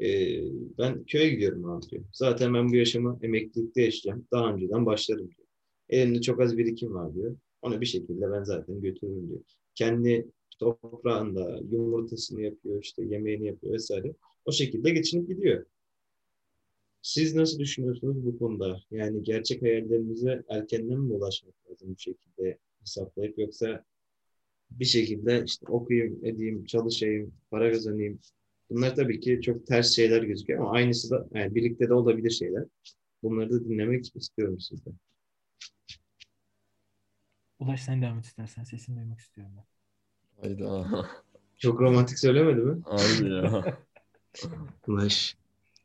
[0.01, 0.39] E,
[0.77, 2.03] ben köye gidiyorum abi diyor.
[2.13, 4.27] Zaten ben bu yaşamı emeklilikte yaşayacağım.
[4.31, 5.47] Daha önceden başlarım diyor.
[5.89, 7.37] Elimde çok az birikim var diyor.
[7.61, 9.41] Onu bir şekilde ben zaten götürürüm diyor.
[9.75, 10.27] Kendi
[10.59, 14.13] toprağında yumurtasını yapıyor, işte yemeğini yapıyor vesaire.
[14.45, 15.65] O şekilde geçinip gidiyor.
[17.07, 18.81] Siz nasıl düşünüyorsunuz bu konuda?
[18.91, 23.83] Yani gerçek hayallerimize erkenden mi ulaşmak lazım bu şekilde hesaplayıp yoksa
[24.71, 28.19] bir şekilde işte okuyayım, edeyim, çalışayım, para kazanayım.
[28.69, 32.63] Bunlar tabii ki çok ters şeyler gözüküyor ama aynısı da yani birlikte de olabilir şeyler.
[33.23, 34.93] Bunları da dinlemek istiyorum sizden.
[37.59, 38.63] Ulaş sen devam et istersen.
[38.63, 39.65] Sesini duymak istiyorum ben.
[40.41, 41.05] Hayda.
[41.57, 42.81] Çok romantik söylemedi mi?
[42.85, 43.77] Harbi ya.
[44.87, 45.37] Ulaş.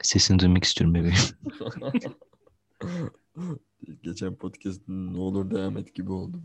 [0.02, 1.16] Sesini duymak istiyorum bebeğim.
[4.02, 6.42] Geçen podcast ne olur devam et gibi oldu.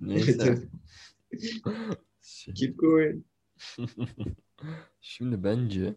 [0.00, 0.68] Neyse.
[2.22, 3.24] Şey, Keep going.
[5.00, 5.96] Şimdi bence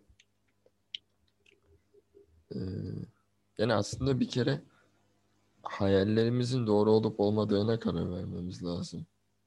[2.55, 2.61] eee,
[3.57, 4.61] yani aslında bir kere
[5.63, 9.05] hayallerimizin doğru olup olmadığına karar vermemiz lazım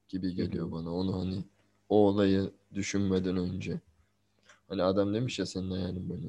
[0.08, 0.90] gibi geliyor bana.
[0.94, 1.44] Onu hani
[1.88, 3.80] o olayı düşünmeden önce.
[4.68, 6.26] Hani adam demiş ya senin hayalin böyle.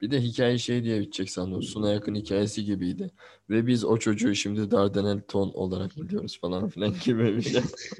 [0.00, 1.62] Bir de hikaye şey diye bitecek sandım.
[1.62, 3.10] Suna yakın hikayesi gibiydi.
[3.50, 7.62] Ve biz o çocuğu şimdi Dardanel Ton olarak biliyoruz falan filan gibi bir şey.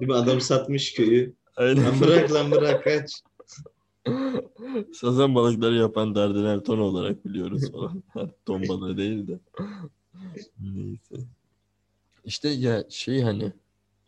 [0.00, 0.14] Değil mi?
[0.14, 1.34] Adam satmış köyü.
[1.56, 1.84] Aynen.
[1.84, 3.22] Lan bırak lan bırak kaç.
[4.94, 8.02] Sazan balıkları yapan Dardanel ton olarak biliyoruz falan.
[8.46, 9.38] ton balığı değil de.
[10.60, 11.14] Neyse.
[12.24, 13.52] İşte ya şey hani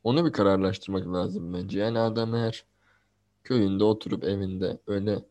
[0.05, 1.79] onu bir kararlaştırmak lazım bence.
[1.79, 2.65] Yani adam eğer
[3.47, 5.25] köyünde oturup evinde öyle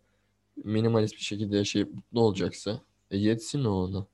[0.55, 4.05] minimalist bir şekilde yaşayıp mutlu olacaksa e yetsin o ona.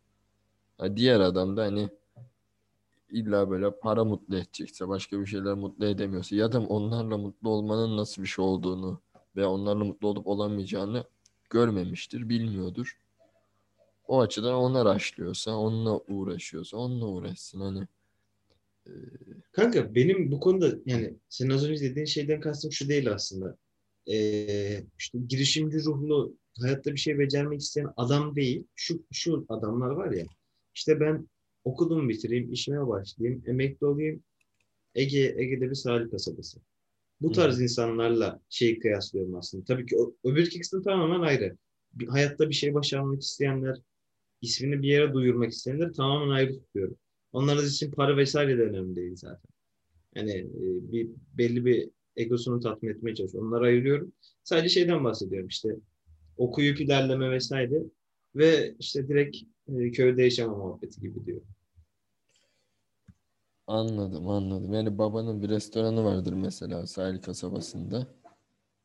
[0.77, 1.89] Ha, diğer adam da hani
[3.09, 7.97] illa böyle para mutlu edecekse başka bir şeyler mutlu edemiyorsa ya da onlarla mutlu olmanın
[7.97, 9.01] nasıl bir şey olduğunu
[9.35, 11.03] ve onlarla mutlu olup olamayacağını
[11.49, 12.97] görmemiştir, bilmiyordur.
[14.07, 17.87] O açıdan onlar araştırıyorsa, onunla uğraşıyorsa, onunla uğraşsın hani.
[19.51, 23.57] Kanka benim bu konuda yani senin az önce dediğin şeyden kastım şu değil aslında.
[24.11, 28.63] Ee, işte girişimci ruhlu hayatta bir şey becermek isteyen adam değil.
[28.75, 30.25] Şu, şu adamlar var ya.
[30.75, 31.27] İşte ben
[31.63, 34.23] okulumu bitireyim, işime başlayayım, emekli olayım.
[34.95, 36.59] Ege, Ege'de bir sahil kasabası.
[37.21, 39.63] Bu tarz insanlarla şeyi kıyaslıyorum aslında.
[39.63, 41.57] Tabii ki o, öbür kısmı tamamen ayrı.
[41.93, 43.77] Bir, hayatta bir şey başarmak isteyenler,
[44.41, 46.97] ismini bir yere duyurmak isteyenler tamamen ayrı tutuyorum.
[47.31, 49.51] Onların için para vesaire de önemli değil zaten.
[50.15, 53.45] Yani e, bir belli bir egosunu tatmin etmeye çalışıyor.
[53.47, 54.11] Onları ayırıyorum.
[54.43, 55.69] Sadece şeyden bahsediyorum işte
[56.37, 57.83] okuyup ilerleme vesaire
[58.35, 59.37] ve işte direkt
[59.67, 61.41] e, köyde yaşama muhabbeti gibi diyor.
[63.67, 64.73] anladım, anladım.
[64.73, 68.07] Yani babanın bir restoranı vardır mesela sahil kasabasında.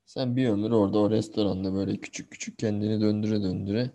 [0.06, 3.90] Sen bir ömür orada o restoranda böyle küçük küçük kendini döndüre döndüre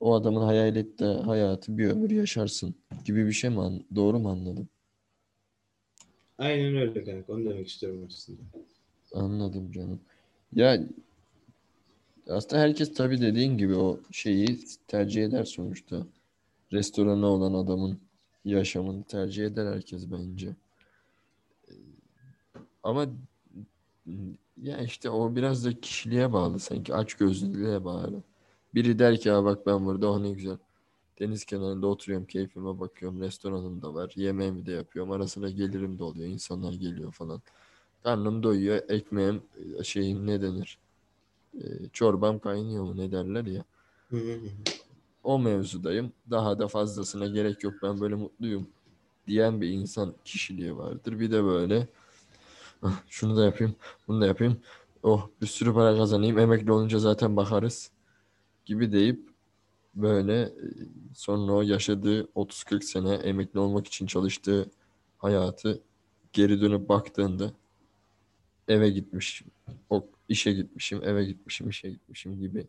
[0.00, 3.86] o adamın hayal ettiği hayatı bir ömür yaşarsın gibi bir şey mi?
[3.94, 4.68] Doğru mu anladım?
[6.42, 7.32] Aynen öyle kanka.
[7.32, 8.40] Onu demek istiyorum aslında.
[9.14, 10.00] Anladım canım.
[10.52, 10.82] Ya
[12.28, 16.06] aslında herkes tabii dediğin gibi o şeyi tercih eder sonuçta.
[16.72, 18.00] Restorana olan adamın
[18.44, 20.56] yaşamını tercih eder herkes bence.
[21.68, 21.74] Ee,
[22.82, 23.06] Ama
[24.62, 28.22] ya işte o biraz da kişiliğe bağlı sanki açgözlülüğe bağlı.
[28.74, 30.56] Biri der ki ha bak ben burada oh ne güzel.
[31.22, 33.20] Deniz kenarında oturuyorum keyfime bakıyorum.
[33.20, 34.12] Restoranım da var.
[34.16, 35.12] Yemeğimi de yapıyorum.
[35.12, 36.28] Ara sıra gelirim de oluyor.
[36.28, 37.42] İnsanlar geliyor falan.
[38.02, 38.80] Karnım doyuyor.
[38.88, 39.42] Ekmeğim
[39.82, 40.78] şeyim ne denir?
[41.54, 41.60] Ee,
[41.92, 43.64] çorbam kaynıyor mu ne derler ya.
[45.24, 46.12] O mevzudayım.
[46.30, 47.74] Daha da fazlasına gerek yok.
[47.82, 48.66] Ben böyle mutluyum
[49.26, 51.20] diyen bir insan kişiliği vardır.
[51.20, 51.88] Bir de böyle
[52.82, 53.74] "Ah, şunu da yapayım,
[54.08, 54.56] bunu da yapayım.
[55.02, 56.38] Oh bir sürü para kazanayım.
[56.38, 57.90] Emekli olunca zaten bakarız
[58.66, 59.31] gibi deyip
[59.94, 60.52] böyle e,
[61.14, 64.70] sonra o yaşadığı 30-40 sene emekli olmak için çalıştığı
[65.18, 65.82] hayatı
[66.32, 67.52] geri dönüp baktığında
[68.68, 69.42] eve gitmiş,
[69.90, 72.66] o işe gitmişim, eve gitmişim, işe gitmişim gibi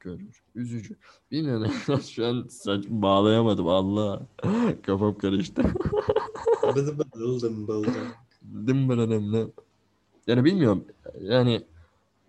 [0.00, 0.42] görür.
[0.54, 0.96] Üzücü.
[1.30, 4.26] Bilmiyorum şu an saç bağlayamadım Allah.
[4.82, 5.62] Kafam karıştı.
[6.76, 7.94] Bıdı bıdıldım bıldım.
[8.66, 9.52] Dım bıradım
[10.26, 10.84] Yani bilmiyorum.
[11.20, 11.66] Yani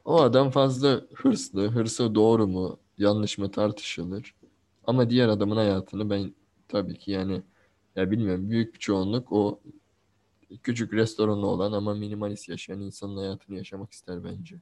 [0.06, 1.68] o adam fazla hırslı.
[1.68, 2.80] Hırsı doğru mu?
[2.98, 4.36] Yanlış mı tartışılır.
[4.84, 6.34] Ama diğer adamın hayatını ben
[6.68, 7.41] tabii ki yani
[7.96, 9.60] ya bilmiyorum büyük bir çoğunluk o
[10.64, 14.56] küçük restoranı olan ama minimalist yaşayan insanın hayatını yaşamak ister bence.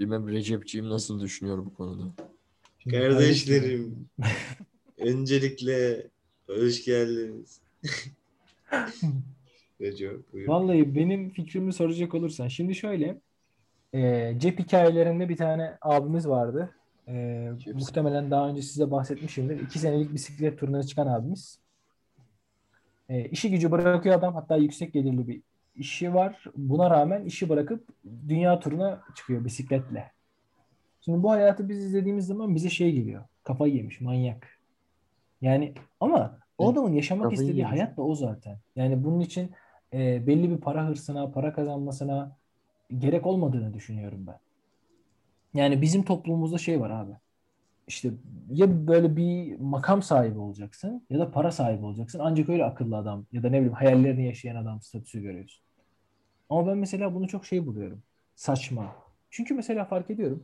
[0.00, 2.04] Bilmem Recepciğim nasıl düşünüyor bu konuda.
[2.90, 4.08] Kardeşlerim.
[4.98, 6.06] öncelikle
[6.46, 7.60] hoş geldiniz.
[9.80, 10.48] Recep buyur.
[10.48, 13.20] Vallahi benim fikrimi soracak olursan şimdi şöyle
[13.94, 16.74] e, cep hikayelerinde bir tane abimiz vardı.
[17.08, 17.74] E, Cips.
[17.74, 19.60] muhtemelen daha önce size bahsetmişimdir.
[19.60, 21.58] İki senelik bisiklet turuna çıkan abimiz.
[23.08, 24.34] E, işi gücü bırakıyor adam.
[24.34, 25.42] Hatta yüksek gelirli bir
[25.76, 26.44] işi var.
[26.56, 27.88] Buna rağmen işi bırakıp
[28.28, 30.10] dünya turuna çıkıyor bisikletle.
[31.00, 33.24] Şimdi bu hayatı biz izlediğimiz zaman bize şey geliyor.
[33.44, 34.48] Kafayı yemiş, manyak.
[35.40, 37.72] Yani ama o adamın yaşamak Kafayı istediği yemiş.
[37.72, 38.58] hayat da o zaten.
[38.76, 39.50] Yani bunun için
[39.92, 42.36] e, belli bir para hırsına, para kazanmasına
[42.98, 44.38] gerek olmadığını düşünüyorum ben.
[45.54, 47.12] Yani bizim toplumumuzda şey var abi.
[47.88, 48.10] İşte
[48.50, 52.18] ya böyle bir makam sahibi olacaksın ya da para sahibi olacaksın.
[52.22, 55.62] Ancak öyle akıllı adam ya da ne bileyim hayallerini yaşayan adam statüsü görüyorsun.
[56.50, 58.02] Ama ben mesela bunu çok şey buluyorum.
[58.34, 58.96] Saçma.
[59.30, 60.42] Çünkü mesela fark ediyorum.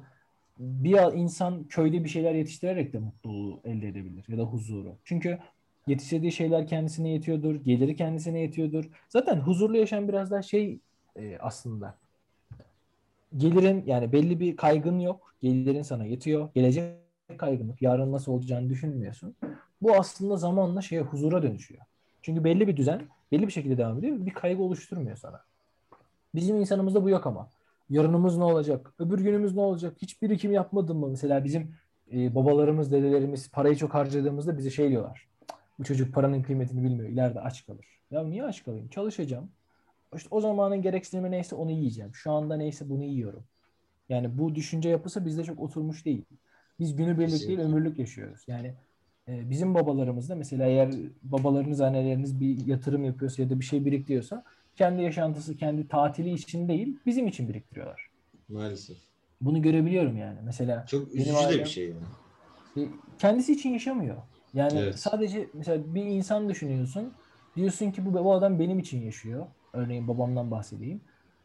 [0.58, 4.96] Bir insan köyde bir şeyler yetiştirerek de mutluluğu elde edebilir ya da huzuru.
[5.04, 5.38] Çünkü
[5.86, 8.90] yetiştirdiği şeyler kendisine yetiyordur, geliri kendisine yetiyordur.
[9.08, 10.80] Zaten huzurlu yaşam biraz daha şey
[11.16, 11.98] e, aslında.
[13.36, 15.34] Gelirin yani belli bir kaygın yok.
[15.42, 16.48] Gelirin sana yetiyor.
[16.54, 16.94] Gelecek
[17.38, 17.82] kaygın yok.
[17.82, 19.34] Yarın nasıl olacağını düşünmüyorsun.
[19.82, 21.80] Bu aslında zamanla şeye huzura dönüşüyor.
[22.22, 24.26] Çünkü belli bir düzen belli bir şekilde devam ediyor.
[24.26, 25.40] Bir kaygı oluşturmuyor sana.
[26.34, 27.48] Bizim insanımızda bu yok ama.
[27.90, 28.92] Yarınımız ne olacak?
[28.98, 29.96] Öbür günümüz ne olacak?
[30.02, 31.08] Hiç birikim yapmadın mı?
[31.08, 31.74] Mesela bizim
[32.12, 35.26] e, babalarımız, dedelerimiz parayı çok harcadığımızda bize şey diyorlar.
[35.40, 37.08] "Cık, Bu çocuk paranın kıymetini bilmiyor.
[37.08, 37.86] İleride aç kalır.
[38.10, 38.88] Ya niye aç kalayım?
[38.88, 39.48] Çalışacağım.
[40.16, 42.14] İşte o zamanın gereksinimi neyse onu yiyeceğim.
[42.14, 43.44] Şu anda neyse bunu yiyorum.
[44.08, 46.24] Yani bu düşünce yapısı bizde çok oturmuş değil.
[46.80, 48.44] Biz günübirlik değil ömürlük yaşıyoruz.
[48.46, 48.74] Yani
[49.28, 54.44] e, bizim babalarımızda mesela eğer babalarınız, anneleriniz bir yatırım yapıyorsa ya da bir şey biriktiriyorsa
[54.76, 58.08] kendi yaşantısı, kendi tatili için değil bizim için biriktiriyorlar.
[58.48, 58.96] Maalesef.
[59.40, 60.38] Bunu görebiliyorum yani.
[60.44, 62.86] Mesela Çok Benim üzücü de ailem- bir şey yani.
[62.86, 64.16] e, kendisi için yaşamıyor.
[64.54, 64.98] Yani Evet.
[64.98, 67.12] sadece mesela bir insan düşünüyorsun.
[67.56, 69.46] Diyorsun ki bu, bu adam benim için yaşıyor.
[69.74, 71.00] Örneğin babamdan bahsedeyim.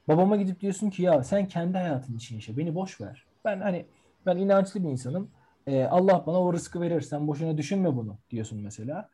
[0.08, 2.58] Babama gidip diyorsun ki ya sen kendi hayatın için yaşa.
[2.58, 3.26] Beni boş ver.
[3.46, 3.86] Ben hani
[4.26, 5.32] ben inançlı bir insanım.
[5.68, 7.02] E, Allah bana o rızkı verir.
[7.02, 9.10] Sen boşuna düşünme bunu diyorsun mesela.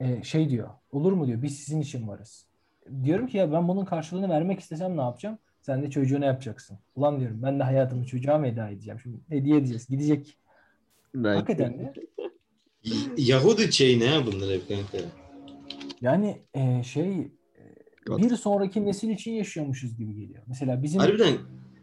[0.00, 0.68] E, şey diyor.
[0.92, 1.42] Olur mu diyor.
[1.42, 2.46] Biz sizin için varız.
[3.04, 5.38] Diyorum ki ya ben bunun karşılığını vermek istesem ne yapacağım?
[5.62, 6.78] Sen de çocuğuna yapacaksın.
[6.96, 9.00] Ulan diyorum ben de hayatımı çocuğa mı heda edeceğim?
[9.00, 9.86] Şimdi hediye edeceğiz.
[9.86, 10.38] Gidecek.
[11.24, 11.92] Hakikaten de.
[13.16, 15.08] Yahudi şeyi ne bunlar hep kanka?
[16.00, 17.28] Yani e, şey
[18.18, 20.42] bir sonraki nesil için yaşıyormuşuz gibi geliyor.
[20.46, 21.34] Mesela bizim Harbiden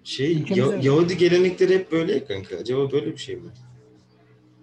[0.03, 2.55] şey Ülkemizde- Ya- Yahudi gelenekleri hep böyle ya kanka.
[2.55, 3.49] Acaba böyle bir şey mi?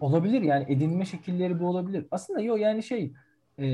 [0.00, 2.06] olabilir yani edinme şekilleri bu olabilir.
[2.10, 3.12] Aslında yok yani şey
[3.58, 3.66] e,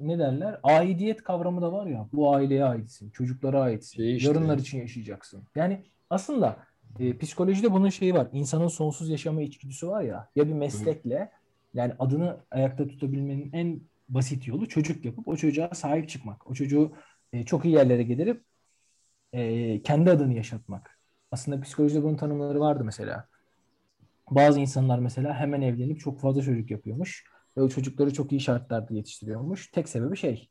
[0.00, 0.60] ne derler?
[0.62, 2.08] Aidiyet kavramı da var ya.
[2.12, 3.96] Bu aileye aitsin, çocuklara aitsin.
[3.96, 4.28] Şey işte.
[4.28, 5.42] Yarınlar için yaşayacaksın.
[5.54, 6.56] Yani aslında
[6.98, 8.28] e, psikolojide bunun şeyi var.
[8.32, 10.28] İnsanın sonsuz yaşama içgüdüsü var ya.
[10.36, 11.30] Ya bir meslekle
[11.74, 13.80] yani adını ayakta tutabilmenin en
[14.14, 16.50] basit yolu çocuk yapıp o çocuğa sahip çıkmak.
[16.50, 16.92] O çocuğu
[17.32, 18.44] e, çok iyi yerlere getirip
[19.32, 20.98] e, kendi adını yaşatmak.
[21.30, 23.28] Aslında psikolojide bunun tanımları vardı mesela.
[24.30, 27.24] Bazı insanlar mesela hemen evlenip çok fazla çocuk yapıyormuş.
[27.56, 29.70] Ve o çocukları çok iyi şartlarda yetiştiriyormuş.
[29.70, 30.48] Tek sebebi şey,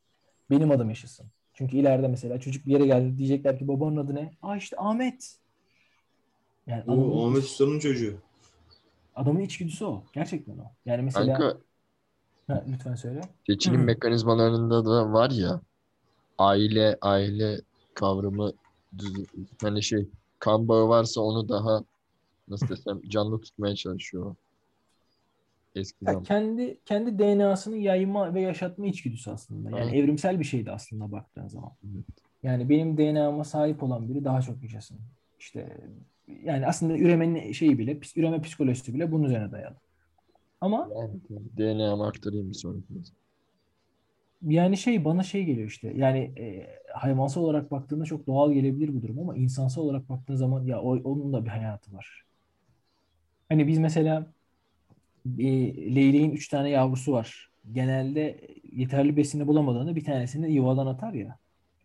[0.50, 1.32] benim adım yaşasın.
[1.54, 4.32] Çünkü ileride mesela çocuk bir yere geldi diyecekler ki babanın adı ne?
[4.42, 5.36] Aa işte Ahmet.
[6.68, 8.18] Yani o Ahmet Usta'nın çocuğu.
[9.16, 10.04] Adamın içgüdüsü o.
[10.14, 10.72] Gerçekten o.
[10.86, 11.58] Yani mesela Kanka,
[12.50, 13.22] ha, lütfen söyle.
[13.48, 15.62] Seçilim mekanizmalarında da var ya
[16.38, 17.62] aile aile
[17.94, 18.52] kavramı
[19.62, 21.84] hani şey kan bağı varsa onu daha
[22.48, 24.36] nasıl desem canlı tutmaya çalışıyor.
[25.76, 26.14] Eskiden.
[26.14, 29.70] Ya kendi kendi DNA'sını yayma ve yaşatma içgüdüsü aslında.
[29.78, 30.04] Yani evet.
[30.04, 31.72] evrimsel bir şeydi aslında baktığın zaman.
[31.84, 32.06] Evet.
[32.44, 35.00] Yani benim DNA'ma sahip olan biri daha çok yaşasın.
[35.40, 35.78] İşte
[36.44, 39.76] yani aslında üremenin şeyi bile, üreme psikolojisi bile bunun üzerine dayalı.
[40.62, 41.22] Ama yani,
[41.58, 42.94] DNA'mı aktarayım bir sonraki.
[44.42, 45.94] Yani şey bana şey geliyor işte.
[45.96, 50.64] Yani e, hayvansal olarak baktığında çok doğal gelebilir bu durum ama insansal olarak baktığın zaman
[50.66, 52.24] ya o, onun da bir hayatı var.
[53.50, 54.34] Hani biz mesela
[55.40, 55.44] e,
[55.96, 57.50] leyleğin üç tane yavrusu var.
[57.72, 58.42] Genelde
[58.72, 61.40] yeterli besini bulamadığında bir tanesini yuvadan atar ya.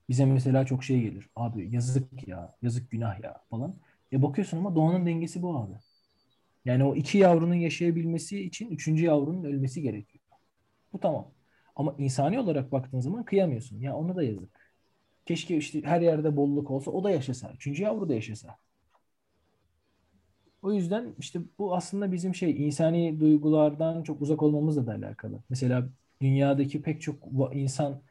[0.08, 1.28] Bize mesela çok şey gelir.
[1.36, 3.76] Abi yazık ya, yazık günah ya falan.
[4.12, 5.74] E bakıyorsun ama doğanın dengesi bu abi.
[6.64, 10.24] Yani o iki yavrunun yaşayabilmesi için üçüncü yavrunun ölmesi gerekiyor.
[10.92, 11.32] Bu tamam.
[11.76, 13.80] Ama insani olarak baktığın zaman kıyamıyorsun.
[13.80, 14.72] Ya ona da yazık.
[15.26, 17.52] Keşke işte her yerde bolluk olsa o da yaşasa.
[17.54, 18.58] Üçüncü yavru da yaşasa.
[20.62, 25.42] O yüzden işte bu aslında bizim şey insani duygulardan çok uzak olmamızla da alakalı.
[25.50, 25.88] Mesela
[26.20, 27.18] dünyadaki pek çok
[27.52, 28.02] insan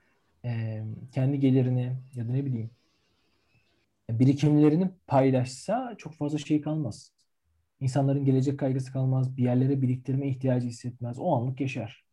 [0.45, 2.70] e, kendi gelirini ya da ne bileyim
[4.10, 7.12] birikimlerini paylaşsa çok fazla şey kalmaz.
[7.80, 9.38] İnsanların gelecek kaygısı kalmaz.
[9.38, 11.19] Bir yerlere biriktirme ihtiyacı hissetmez.
[11.19, 12.05] O anlık yaşar.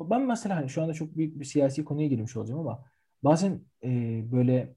[0.00, 2.84] Ben mesela hani şu anda çok büyük bir siyasi konuya girmiş olacağım ama
[3.22, 3.88] bazen e,
[4.32, 4.74] böyle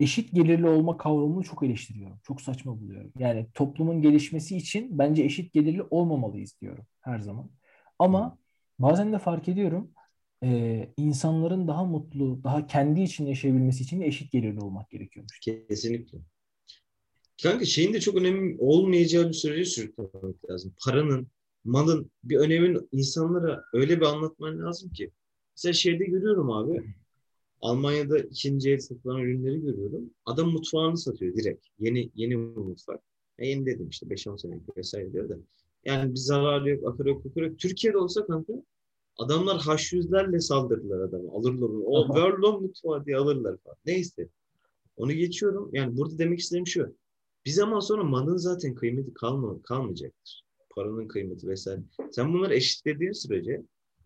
[0.00, 2.20] eşit gelirli olma kavramını çok eleştiriyorum.
[2.22, 3.12] Çok saçma buluyorum.
[3.18, 7.50] Yani toplumun gelişmesi için bence eşit gelirli olmamalıyız diyorum her zaman.
[7.98, 8.38] Ama
[8.78, 9.90] bazen de fark ediyorum
[10.44, 15.40] e, insanların daha mutlu, daha kendi için yaşayabilmesi için de eşit gelirli olmak gerekiyormuş.
[15.40, 16.18] Kesinlikle.
[17.42, 20.74] Kanka şeyin de çok önemli olmayacağı bir sürece sürüklemek lazım.
[20.84, 21.26] Paranın,
[21.64, 25.10] malın bir önemin insanlara öyle bir anlatman lazım ki.
[25.56, 26.84] Mesela şeyde görüyorum abi.
[27.60, 30.10] Almanya'da ikinci el satılan ürünleri görüyorum.
[30.24, 31.66] Adam mutfağını satıyor direkt.
[31.78, 33.00] Yeni yeni mutfak.
[33.38, 35.38] E yeni dedim işte 5-10 senelik vesaire diyor da.
[35.84, 37.58] Yani bir zarar yok, akar yok, akar yok.
[37.58, 38.52] Türkiye'de olsa kanka
[39.18, 41.30] adamlar H100'lerle saldırdılar adamı.
[41.32, 41.82] Alırlar onu.
[41.84, 43.76] O Verlon mutfağı diye alırlar falan.
[43.86, 44.28] Neyse.
[44.96, 45.70] Onu geçiyorum.
[45.72, 47.01] Yani burada demek istediğim şu.
[47.46, 50.44] Bir zaman sonra malın zaten kıymeti kalma, kalmayacaktır.
[50.70, 51.80] Paranın kıymeti vesaire.
[52.10, 53.62] Sen bunları eşitlediğin sürece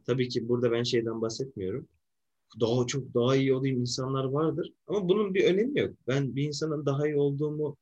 [0.07, 1.89] tabii ki burada ben şeyden bahsetmiyorum
[2.61, 4.73] daha çok daha iyi olayım insanlar vardır.
[4.87, 5.95] Ama bunun bir önemi yok.
[6.09, 7.77] Ben bir insanın daha iyi olduğumu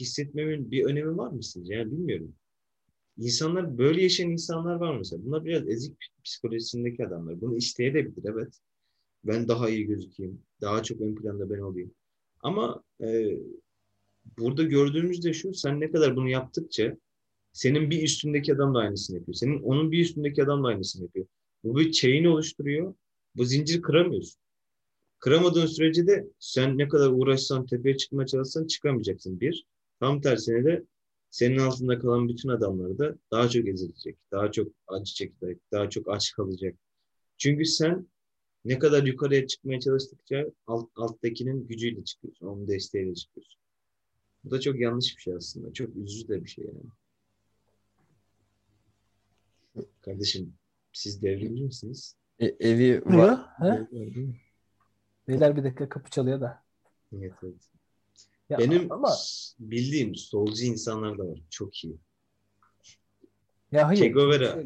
[0.00, 1.74] hissetmemin bir önemi var mı sizce?
[1.74, 2.34] Yani bilmiyorum.
[3.18, 5.24] İnsanlar böyle yaşayan insanlar var mesela.
[5.24, 7.40] Bunlar biraz ezik psikolojisindeki adamlar.
[7.40, 8.60] Bunu isteyebilir evet.
[9.24, 10.42] Ben daha iyi gözükeyim.
[10.60, 11.90] Daha çok ön planda ben olayım.
[12.40, 13.38] Ama e,
[14.38, 15.54] burada gördüğümüz de şu.
[15.54, 16.96] Sen ne kadar bunu yaptıkça
[17.52, 19.34] senin bir üstündeki adam da aynısını yapıyor.
[19.34, 21.26] Senin onun bir üstündeki adam da aynısını yapıyor.
[21.64, 22.94] Bu bir chain oluşturuyor
[23.36, 24.40] bu zinciri kıramıyorsun.
[25.18, 29.66] Kıramadığın sürece de sen ne kadar uğraşsan, tepeye çıkmaya çalışsan çıkamayacaksın bir.
[30.00, 30.84] Tam tersine de
[31.30, 36.10] senin altında kalan bütün adamlar da daha çok ezilecek, daha çok acı çekecek, daha çok
[36.10, 36.74] aç kalacak.
[37.38, 38.08] Çünkü sen
[38.64, 43.60] ne kadar yukarıya çıkmaya çalıştıkça alt, alttakinin gücüyle çıkıyorsun, onun desteğiyle çıkıyorsun.
[44.46, 45.72] Bu da çok yanlış bir şey aslında.
[45.72, 46.90] Çok üzücü de bir şey yani.
[50.00, 50.54] Kardeşim
[50.92, 52.16] siz devrimci misiniz?
[52.38, 53.46] E, evi var.
[53.58, 53.88] Ha?
[55.28, 56.62] Beyler bir dakika kapı çalıyor da.
[57.12, 57.70] Evet, evet.
[58.48, 59.08] Ya, Benim ama...
[59.58, 61.38] bildiğim solcu insanlar da var.
[61.50, 61.96] Çok iyi.
[63.72, 63.98] Ya hayır.
[63.98, 64.62] Che Guevara.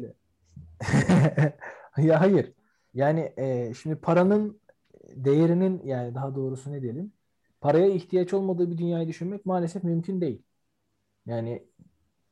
[1.97, 2.51] ya hayır.
[2.93, 4.59] Yani e, şimdi paranın
[5.09, 7.13] değerinin yani daha doğrusu ne diyelim
[7.61, 10.41] paraya ihtiyaç olmadığı bir dünyayı düşünmek maalesef mümkün değil.
[11.25, 11.67] Yani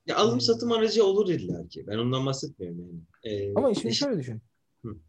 [0.06, 1.88] ya alım e, satım aracı olur illa ki.
[1.88, 3.02] Ben ondan bahsetmiyorum yani.
[3.24, 4.42] Ee, ama şimdi şöyle düşün.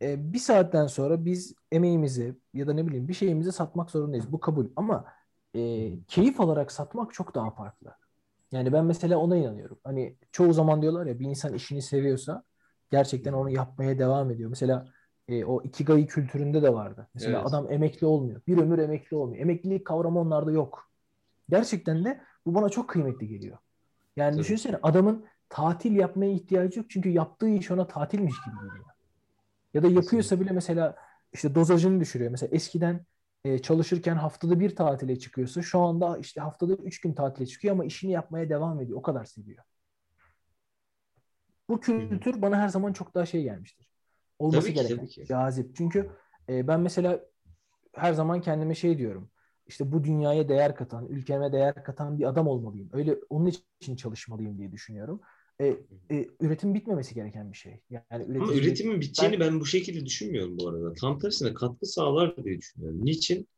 [0.02, 4.32] E, bir saatten sonra biz emeğimizi ya da ne bileyim bir şeyimizi satmak zorundayız.
[4.32, 4.66] Bu kabul.
[4.76, 5.04] Ama
[5.54, 5.60] e,
[6.08, 7.96] keyif alarak satmak çok daha farklı.
[8.52, 9.78] Yani ben mesela ona inanıyorum.
[9.84, 12.44] Hani çoğu zaman diyorlar ya bir insan işini seviyorsa
[12.90, 14.50] gerçekten onu yapmaya devam ediyor.
[14.50, 14.86] Mesela
[15.30, 17.08] e, o ikigai kültüründe de vardı.
[17.14, 17.48] Mesela evet.
[17.48, 18.40] adam emekli olmuyor.
[18.46, 19.42] Bir ömür emekli olmuyor.
[19.42, 20.90] Emeklilik kavramı onlarda yok.
[21.48, 23.58] Gerçekten de bu bana çok kıymetli geliyor.
[24.16, 24.40] Yani Tabii.
[24.40, 26.90] düşünsene adamın tatil yapmaya ihtiyacı yok.
[26.90, 28.84] Çünkü yaptığı iş ona tatilmiş gibi geliyor.
[29.74, 30.96] Ya da yapıyorsa bile mesela
[31.32, 32.30] işte dozajını düşürüyor.
[32.30, 33.06] Mesela eskiden
[33.44, 37.84] e, çalışırken haftada bir tatile çıkıyorsa şu anda işte haftada üç gün tatile çıkıyor ama
[37.84, 38.98] işini yapmaya devam ediyor.
[38.98, 39.64] O kadar seviyor.
[41.68, 43.89] Bu kültür bana her zaman çok daha şey gelmiştir.
[44.40, 45.24] Olması Tabii ki, gereken, tabii ki.
[45.26, 45.76] cazip.
[45.76, 46.10] Çünkü
[46.48, 47.20] e, ben mesela
[47.92, 49.30] her zaman kendime şey diyorum.
[49.66, 52.90] İşte bu dünyaya değer katan, ülkeme değer katan bir adam olmalıyım.
[52.92, 55.20] Öyle onun için çalışmalıyım diye düşünüyorum.
[55.60, 55.66] E,
[56.10, 57.80] e, üretim bitmemesi gereken bir şey.
[57.90, 60.92] Yani Ama üretim üretimin biteceğini ben bu şekilde düşünmüyorum bu arada.
[60.94, 62.98] Tam tersine katkı sağlar diye düşünüyorum.
[63.04, 63.48] Niçin?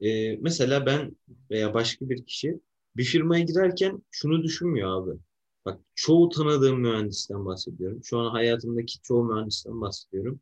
[0.00, 1.16] Ee, mesela ben
[1.50, 2.60] veya başka bir kişi
[2.96, 5.18] bir firmaya girerken şunu düşünmüyor abi.
[5.66, 8.00] Bak çoğu tanıdığım mühendisten bahsediyorum.
[8.04, 10.40] Şu an hayatımdaki çoğu mühendisten bahsediyorum.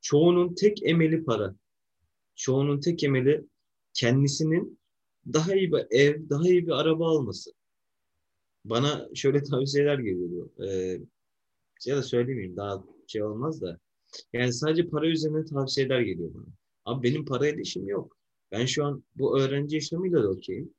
[0.00, 1.54] Çoğunun tek emeli para.
[2.34, 3.46] Çoğunun tek emeli
[3.94, 4.78] kendisinin
[5.32, 7.52] daha iyi bir ev, daha iyi bir araba alması.
[8.64, 10.52] Bana şöyle tavsiyeler geliyordu.
[10.68, 11.00] Ee,
[11.86, 13.78] ya da söylemeyeyim daha şey olmaz da.
[14.32, 16.46] Yani sadece para üzerine tavsiyeler geliyor bana.
[16.84, 18.16] Abi benim parayla işim yok.
[18.52, 20.74] Ben şu an bu öğrenci yaşamıyla da okeyim.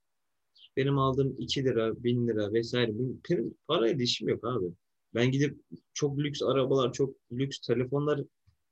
[0.78, 3.00] Benim aldığım 2 lira, 1000 lira vesaire.
[3.00, 4.66] Benim parayla işim yok abi.
[5.14, 5.60] Ben gidip
[5.94, 8.22] çok lüks arabalar, çok lüks telefonlar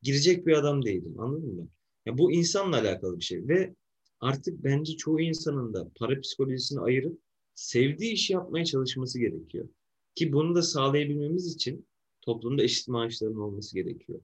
[0.02, 1.20] girecek bir adam değilim.
[1.20, 1.68] Anladın mı?
[2.06, 3.48] Ya bu insanla alakalı bir şey.
[3.48, 3.76] Ve
[4.20, 7.20] artık bence çoğu insanın da para psikolojisini ayırıp
[7.56, 9.70] sevdiği işi yapmaya çalışması gerekiyor.
[10.16, 11.88] Ki bunu da sağlayabilmemiz için
[12.22, 14.22] toplumda eşit maaşların olması gerekiyor.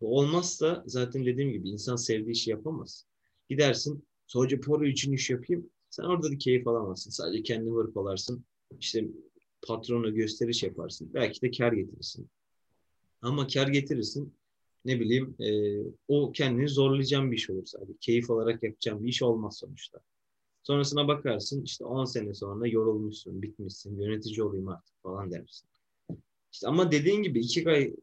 [0.00, 3.06] Bu olmazsa zaten dediğim gibi insan sevdiği işi yapamaz.
[3.48, 5.70] Gidersin sadece para için iş yapayım.
[5.96, 7.10] Sen orada da keyif alamazsın.
[7.10, 8.44] Sadece kendini hırpalarsın.
[8.80, 9.08] İşte
[9.66, 11.10] patrona gösteriş yaparsın.
[11.14, 12.28] Belki de kar getirirsin.
[13.22, 14.34] Ama kar getirirsin.
[14.84, 15.78] Ne bileyim e,
[16.08, 17.92] o kendini zorlayacağın bir iş olur sadece.
[18.00, 20.00] Keyif olarak yapacağın bir iş olmaz sonuçta.
[20.62, 25.68] Sonrasına bakarsın işte 10 sene sonra yorulmuşsun, bitmişsin, yönetici olayım artık falan dersin.
[26.52, 27.94] İşte ama dediğin gibi iki ay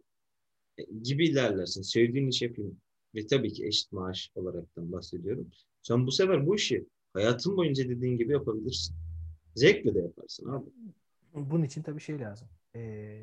[1.04, 1.82] gibi ilerlersin.
[1.82, 2.78] Sevdiğin iş yapayım.
[3.16, 5.48] Ve tabii ki eşit maaş olaraktan bahsediyorum.
[5.82, 8.95] Sen bu sefer bu işi hayatın boyunca dediğin gibi yapabilirsin.
[9.55, 10.66] Zevkle de yaparsın abi.
[11.34, 12.47] Bunun için tabii şey lazım.
[12.76, 13.22] Ee,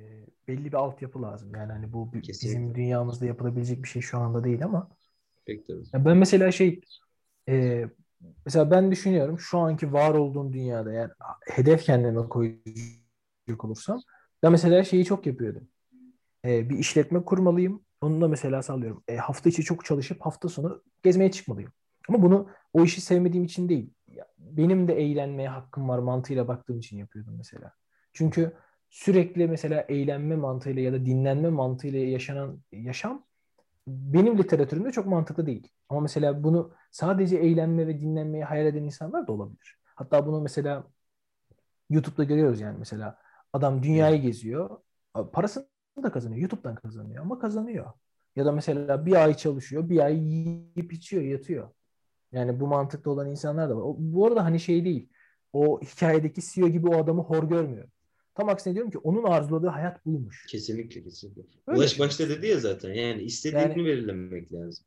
[0.48, 1.54] belli bir altyapı lazım.
[1.54, 2.48] Yani hani bu Kesinlikle.
[2.48, 4.90] bizim dünyamızda yapılabilecek bir şey şu anda değil ama
[5.46, 5.82] Pek tabii.
[5.92, 6.80] Ya ben mesela şey
[7.48, 7.84] e,
[8.46, 11.10] mesela ben düşünüyorum şu anki var olduğum dünyada yani
[11.46, 14.00] hedef kendime koyacak olursam
[14.42, 15.68] ben mesela şeyi çok yapıyordum.
[16.44, 17.82] E, bir işletme kurmalıyım.
[18.00, 19.02] Onu da mesela sallıyorum.
[19.08, 21.72] E, hafta içi çok çalışıp hafta sonu gezmeye çıkmalıyım.
[22.08, 23.90] Ama bunu o işi sevmediğim için değil.
[24.38, 27.72] Benim de eğlenmeye hakkım var mantığıyla baktığım için yapıyordum mesela.
[28.12, 28.52] Çünkü
[28.90, 33.24] sürekli mesela eğlenme mantığıyla ya da dinlenme mantığıyla yaşanan yaşam
[33.86, 35.68] benim literatürümde çok mantıklı değil.
[35.88, 39.78] Ama mesela bunu sadece eğlenme ve dinlenmeyi hayal eden insanlar da olabilir.
[39.94, 40.84] Hatta bunu mesela
[41.90, 43.18] YouTube'da görüyoruz yani mesela
[43.52, 44.78] adam dünyayı geziyor.
[45.32, 45.66] Parasını
[46.02, 46.40] da kazanıyor.
[46.40, 47.92] YouTube'dan kazanıyor ama kazanıyor.
[48.36, 51.70] Ya da mesela bir ay çalışıyor, bir ay yiyip içiyor, yatıyor.
[52.32, 53.82] Yani bu mantıkta olan insanlar da var.
[53.82, 55.08] O, bu arada hani şey değil.
[55.52, 57.90] O hikayedeki CEO gibi o adamı hor görmüyorum.
[58.34, 60.46] Tam aksine diyorum ki onun arzuladığı hayat buymuş.
[60.48, 61.42] Kesinlikle kesinlikle.
[61.66, 61.98] Öyle Ulaş şey.
[62.06, 64.84] başta dedi ya zaten yani istediğini Yani- belirlemek lazım.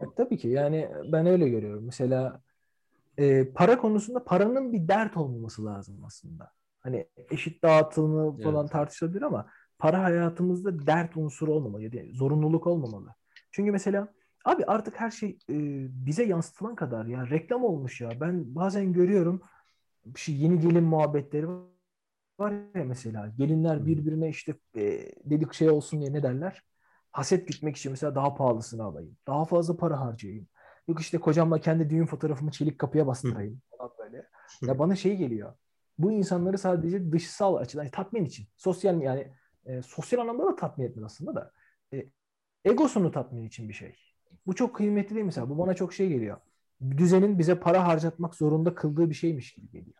[0.00, 1.84] Ya, tabii ki yani ben öyle görüyorum.
[1.84, 2.40] Mesela
[3.18, 6.50] e, para konusunda paranın bir dert olmaması lazım aslında.
[6.80, 8.72] Hani eşit dağıtımı falan Evet.
[8.72, 9.46] tartışılabilir ama
[9.78, 11.82] para hayatımızda dert unsuru olmamalı.
[11.82, 13.14] Yani zorunluluk olmamalı.
[13.50, 14.08] Çünkü mesela
[14.44, 15.56] abi artık her şey e,
[16.06, 18.20] bize yansıtılan kadar ya reklam olmuş ya.
[18.20, 19.42] Ben bazen görüyorum
[20.06, 21.46] bir şey yeni gelin muhabbetleri
[22.38, 23.28] var ya mesela.
[23.38, 24.82] Gelinler birbirine işte e,
[25.24, 26.62] dedik şey olsun diye ne derler?
[27.12, 29.16] Haset gütmek için mesela daha pahalısını alayım.
[29.26, 30.48] Daha fazla para harcayayım.
[30.88, 34.28] Yok işte kocamla kendi düğün fotoğrafımı çelik kapıya bastırayım falan böyle.
[34.62, 35.54] Ya bana şey geliyor.
[35.98, 38.48] Bu insanları sadece dışsal açıdan yani tatmin için.
[38.56, 39.32] Sosyal yani
[39.66, 41.52] e, sosyal anlamda da tatmin etmez aslında da.
[41.94, 42.06] E,
[42.64, 44.13] egosunu tatmin için bir şey.
[44.46, 45.50] Bu çok kıymetli değil mesela.
[45.50, 46.36] Bu bana çok şey geliyor.
[46.96, 49.96] Düzenin bize para harcatmak zorunda kıldığı bir şeymiş gibi geliyor.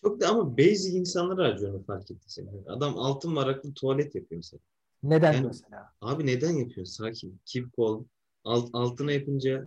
[0.00, 2.64] Çok da ama basic insanlar harcıyor onu fark etti senin.
[2.66, 4.60] Adam altın varaklı tuvalet yapıyor mesela.
[5.02, 5.92] Neden Yani- mesela?
[6.00, 7.04] Abi neden yapıyorsun?
[7.04, 7.40] Sakin.
[7.44, 8.04] Keep cool.
[8.44, 9.66] Alt, altına yapınca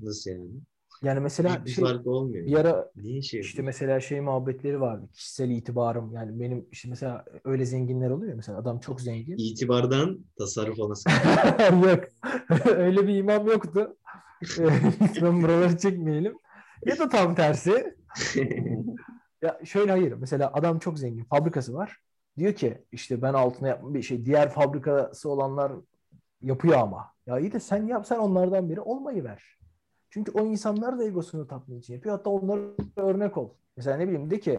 [0.00, 0.50] nasıl yani?
[1.02, 2.46] Yani mesela Büyük bir şey, fark olmuyor.
[2.46, 5.08] bir ara Niye şey İşte mesela şey muhabbetleri vardı.
[5.12, 9.36] Kişisel itibarım yani benim işte mesela öyle zenginler oluyor mesela adam çok zengin.
[9.36, 11.10] İtibardan tasarruf olası.
[11.72, 12.04] Yok.
[12.66, 13.96] öyle bir imam yoktu.
[15.02, 16.38] Lütfen buraları çekmeyelim.
[16.86, 17.96] Ya da tam tersi.
[19.42, 20.12] Ya şöyle hayır.
[20.12, 21.24] Mesela adam çok zengin.
[21.24, 21.96] Fabrikası var.
[22.38, 24.24] Diyor ki işte ben altına yapma bir şey.
[24.24, 25.72] Diğer fabrikası olanlar
[26.42, 27.12] yapıyor ama.
[27.26, 29.61] Ya iyi de sen yap sen onlardan biri olmayı ver.
[30.12, 32.16] Çünkü o insanlar da egosunu tatmin için yapıyor.
[32.16, 32.60] Hatta onlara
[32.96, 33.50] örnek ol.
[33.76, 34.58] Mesela ne bileyim de ki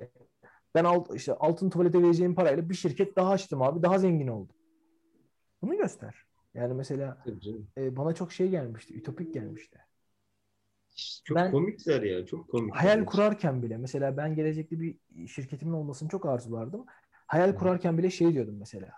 [0.76, 3.84] ben alt, işte altın tuvalete vereceğim parayla bir şirket daha açtım abi.
[3.84, 4.56] Daha zengin oldum.
[5.62, 6.16] Bunu göster.
[6.54, 7.24] Yani mesela
[7.78, 8.93] e, bana çok şey gelmişti.
[8.97, 9.80] Ütopik gelmişti.
[11.24, 12.26] Çok Ben- komikler ya.
[12.26, 12.76] Çok komik.
[12.76, 14.97] hayal kurarken bile mesela ben gelecekte bir
[15.28, 16.86] şirketimin olmasını çok arzulardım.
[17.28, 18.89] Hayal kurarken bile şey diyordum mesela.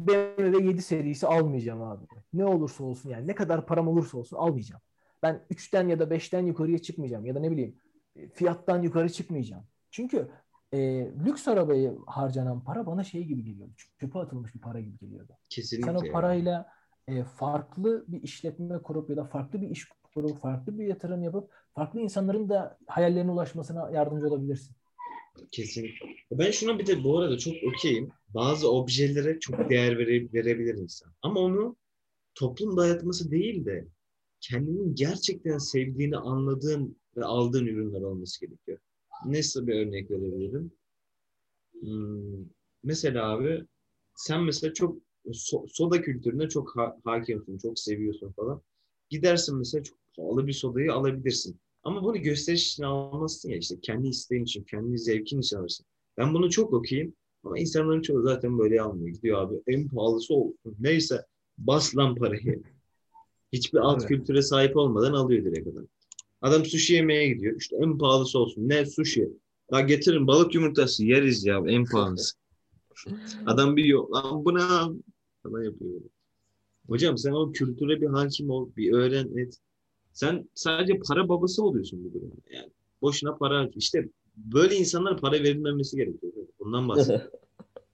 [0.00, 2.04] BMW 7 serisi almayacağım abi.
[2.32, 4.82] Ne olursa olsun yani ne kadar param olursa olsun almayacağım.
[5.22, 7.76] Ben 3'ten ya da 5'ten yukarıya çıkmayacağım ya da ne bileyim
[8.16, 9.64] e, fiyattan yukarı çıkmayacağım.
[9.90, 10.28] Çünkü
[10.72, 10.78] e,
[11.26, 13.72] lüks arabaya harcanan para bana şey gibi geliyordu.
[14.00, 15.32] Çöpe atılmış bir para gibi geliyordu.
[15.50, 15.92] Kesinlikle.
[15.92, 16.68] Sen o parayla
[17.08, 21.50] e, farklı bir işletme kurup ya da farklı bir iş kurup farklı bir yatırım yapıp
[21.74, 24.76] farklı insanların da hayallerine ulaşmasına yardımcı olabilirsin.
[25.50, 26.06] Kesinlikle.
[26.32, 28.10] Ben şuna bir de bu arada çok okeyim.
[28.34, 31.12] Bazı objelere çok değer vere- verebilir insan.
[31.22, 31.76] Ama onu
[32.34, 33.86] toplum dayatması değil de
[34.42, 38.78] kendinin gerçekten sevdiğini anladığın ve aldığın ürünler olması gerekiyor.
[39.26, 40.72] Nasıl bir örnek verebilirim?
[41.80, 42.44] Hmm,
[42.82, 43.64] mesela abi
[44.16, 48.62] sen mesela çok so- soda kültürüne çok ha- hakimsin, çok seviyorsun falan.
[49.10, 51.60] Gidersin mesela çok pahalı bir sodayı alabilirsin.
[51.82, 55.86] Ama bunu gösteriş için almazsın ya işte kendi isteğin için, kendi zevkin için alırsın.
[56.18, 57.14] Ben bunu çok okuyayım
[57.44, 59.08] ama insanların çoğu zaten böyle almıyor.
[59.16, 60.76] Gidiyor abi en pahalısı olsun.
[60.80, 61.26] Neyse
[61.58, 62.62] bas lan parayı.
[63.52, 64.08] Hiçbir alt Evet.
[64.08, 65.86] kültüre sahip olmadan alıyor direkt adam.
[66.42, 67.56] Adam sushi yemeye gidiyor.
[67.56, 68.68] İşte en pahalısı olsun.
[68.68, 69.28] Ne sushi?
[69.72, 72.36] Ya getirin balık yumurtası yeriz ya en pahalısı.
[73.46, 74.12] Adam bir yok.
[74.12, 74.60] Lan bu ne?
[75.42, 76.00] Sana yapıyor.
[76.88, 78.68] Hocam sen o kültüre bir hakim ol.
[78.76, 79.58] Bir öğren et.
[80.12, 82.34] Sen sadece para babası oluyorsun bu durumda.
[82.50, 82.70] Yani
[83.02, 86.32] boşuna para işte böyle insanlara para verilmemesi gerekiyor.
[86.60, 87.30] Bundan bahsediyorum.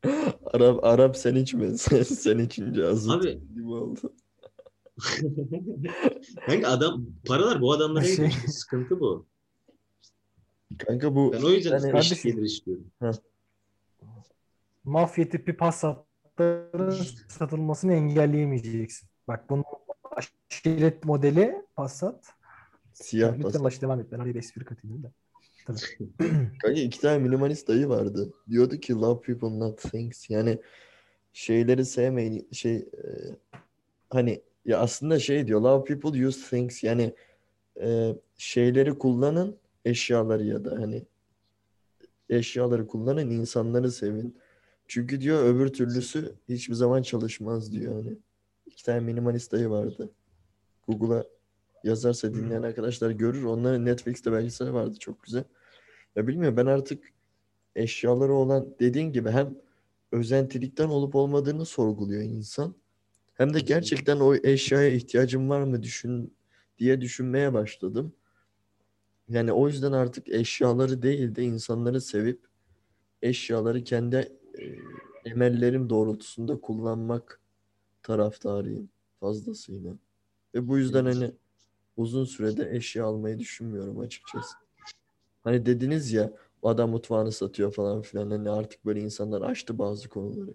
[0.44, 1.68] Arap Arap sen içme.
[1.78, 4.12] Sen, sen içince Abi- gibi oldu.
[6.46, 8.30] Kanka adam paralar bu adamlara Şey- gidiyor.
[8.48, 9.26] Sıkıntı bu.
[10.78, 12.84] Kanka bu Ben o yüzden Yani- eşit Kardeşim- gelir istiyorum.
[14.84, 16.96] Mafya tipi Passat'ların
[17.28, 19.08] satılmasını engelleyemeyeceksin.
[19.28, 19.64] Bak bunun
[20.50, 22.24] aşiret modeli Passat.
[22.92, 23.62] siyah Lütfen pas.
[23.62, 24.06] baş devam et.
[24.12, 25.12] Ben araya bir espri katayım da.
[26.62, 28.32] Kanka iki tane minimalist dayı vardı.
[28.50, 30.30] Diyordu ki love people not things.
[30.30, 30.58] Yani
[31.32, 32.48] şeyleri sevmeyin.
[32.52, 33.08] Şey e,
[34.10, 36.84] hani ya aslında şey diyor love people use things.
[36.84, 37.14] Yani
[37.80, 41.06] e, şeyleri kullanın eşyaları ya da hani
[42.30, 44.36] eşyaları kullanın insanları sevin.
[44.88, 48.18] Çünkü diyor öbür türlüsü hiçbir zaman çalışmaz diyor hani.
[48.66, 50.10] İki tane minimalist dayı vardı.
[50.88, 51.24] Google'a
[51.84, 53.44] yazarsa dinleyen arkadaşlar görür.
[53.44, 55.44] Onların Netflix'te belgeseli vardı çok güzel.
[56.16, 57.04] Ya bilmiyorum ben artık
[57.76, 59.54] eşyaları olan dediğin gibi hem
[60.12, 62.74] özentilikten olup olmadığını sorguluyor insan.
[63.38, 66.34] Hem de gerçekten o eşyaya ihtiyacım var mı düşün
[66.78, 68.12] diye düşünmeye başladım.
[69.28, 72.46] Yani o yüzden artık eşyaları değil de insanları sevip
[73.22, 74.64] eşyaları kendi e,
[75.30, 77.40] emellerim doğrultusunda kullanmak
[78.02, 78.88] taraftarıyım
[79.20, 79.94] fazlasıyla.
[80.54, 81.32] Ve bu yüzden hani
[81.96, 84.54] uzun sürede eşya almayı düşünmüyorum açıkçası.
[85.44, 86.32] Hani dediniz ya
[86.62, 88.30] adam mutfağını satıyor falan filan.
[88.30, 90.54] Hani artık böyle insanlar açtı bazı konuları.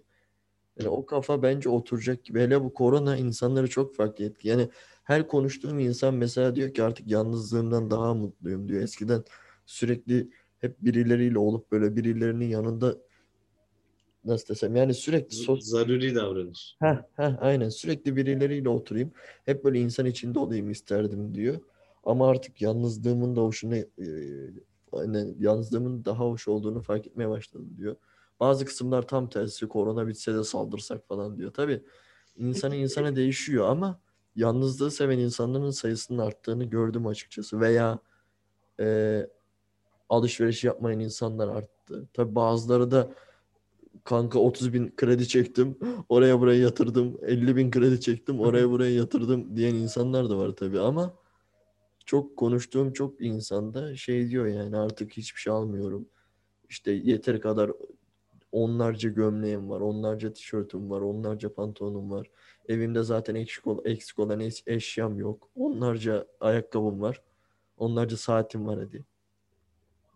[0.79, 2.39] Yani o kafa bence oturacak gibi.
[2.39, 4.47] Hele bu korona insanları çok farklı etti.
[4.47, 4.69] Yani
[5.03, 8.81] her konuştuğum insan mesela diyor ki artık yalnızlığımdan daha mutluyum diyor.
[8.81, 9.23] Eskiden
[9.65, 12.97] sürekli hep birileriyle olup böyle birilerinin yanında
[14.25, 16.75] nasıl desem yani sürekli sos Zaruri davranış.
[16.79, 19.11] Heh, heh, aynen sürekli birileriyle oturayım.
[19.45, 21.59] Hep böyle insan içinde olayım isterdim diyor.
[22.03, 23.85] Ama artık yalnızlığımın da hoşuna e,
[24.91, 27.95] hani yalnızlığımın daha hoş olduğunu fark etmeye başladım diyor.
[28.43, 31.53] Bazı kısımlar tam tersi korona bitse de saldırsak falan diyor.
[31.53, 31.83] Tabii
[32.37, 33.99] insanı insana değişiyor ama
[34.35, 37.59] yalnızlığı seven insanların sayısının arttığını gördüm açıkçası.
[37.59, 37.99] Veya
[38.79, 39.27] e,
[40.09, 42.07] alışveriş yapmayan insanlar arttı.
[42.13, 43.13] Tabii bazıları da
[44.03, 45.77] kanka 30 bin kredi çektim
[46.09, 50.79] oraya buraya yatırdım 50 bin kredi çektim oraya buraya yatırdım diyen insanlar da var tabii
[50.79, 51.13] ama
[52.05, 56.07] çok konuştuğum çok insanda şey diyor yani artık hiçbir şey almıyorum
[56.69, 57.71] işte yeteri kadar
[58.53, 62.29] onlarca gömleğim var onlarca tişörtüm var onlarca pantolonum var.
[62.69, 65.49] Evimde zaten eksik, ol- eksik olan eş- eşyam yok.
[65.55, 67.21] Onlarca ayakkabım var.
[67.77, 69.05] Onlarca saatim var hadi.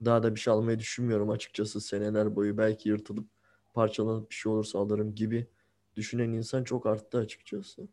[0.05, 2.57] Daha da bir şey almayı düşünmüyorum açıkçası seneler boyu.
[2.57, 3.27] Belki yırtılıp
[3.73, 5.47] parçalanıp bir şey olursa alırım gibi
[5.95, 7.87] düşünen insan çok arttı açıkçası.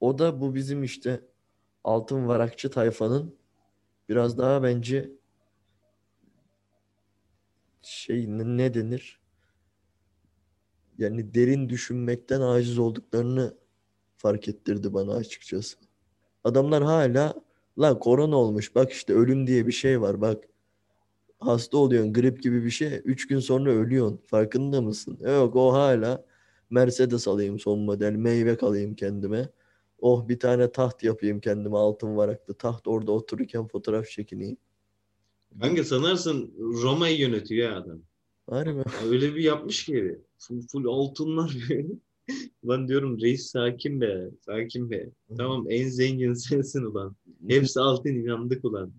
[0.00, 1.20] O da bu bizim işte
[1.84, 3.36] altın varakçı tayfanın
[4.08, 5.10] biraz daha bence
[7.82, 9.25] şey ne denir?
[10.98, 13.54] Yani derin düşünmekten aciz olduklarını
[14.16, 15.76] fark ettirdi bana açıkçası.
[16.44, 17.34] Adamlar hala
[17.78, 20.44] la korona olmuş bak işte ölüm diye bir şey var bak
[21.38, 23.00] hasta oluyorsun grip gibi bir şey.
[23.04, 24.20] Üç gün sonra ölüyorsun.
[24.26, 25.18] Farkında mısın?
[25.20, 26.24] Yok o hala
[26.70, 28.12] Mercedes alayım son model.
[28.12, 29.48] Meyve alayım kendime.
[30.00, 34.56] Oh bir tane taht yapayım kendime altın varaklı taht orada otururken fotoğraf çekineyim.
[35.60, 38.02] Kanka sanarsın Roma'yı yönetiyor adam.
[38.50, 38.84] Harbi.
[39.06, 41.56] Öyle bir yapmış ki full, full altınlar.
[42.62, 45.10] Ulan diyorum reis sakin be, sakin be.
[45.36, 47.16] Tamam en zengin sensin ulan.
[47.48, 48.92] Hepsi altın inandık ulan.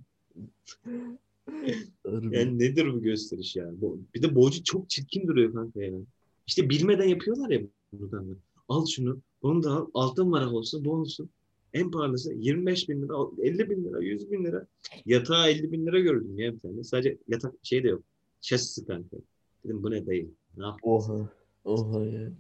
[2.06, 3.72] Yani nedir bu gösteriş ya?
[3.82, 6.00] Bu, bir de boğaçı çok çirkin duruyor kanka ya.
[6.48, 7.62] İşte bilmeden yapıyorlar ya
[7.94, 8.34] buradan da.
[8.68, 9.88] Al şunu, bunu da al.
[9.94, 11.30] Altın varak olsun, bu olsun.
[11.74, 14.68] En pahalısı 25 bin lira, 50 bin lira, 100 bin lira.
[15.06, 16.84] Yatağı 50 bin lira gördüm ya bir tane.
[16.84, 18.04] Sadece yatak şey de yok.
[18.42, 19.18] Şasisi kanka.
[19.64, 20.32] Dedim bu ne dayı?
[20.58, 20.80] Ne yap?
[20.84, 21.30] Oha.
[21.66, 22.34] Oha yani.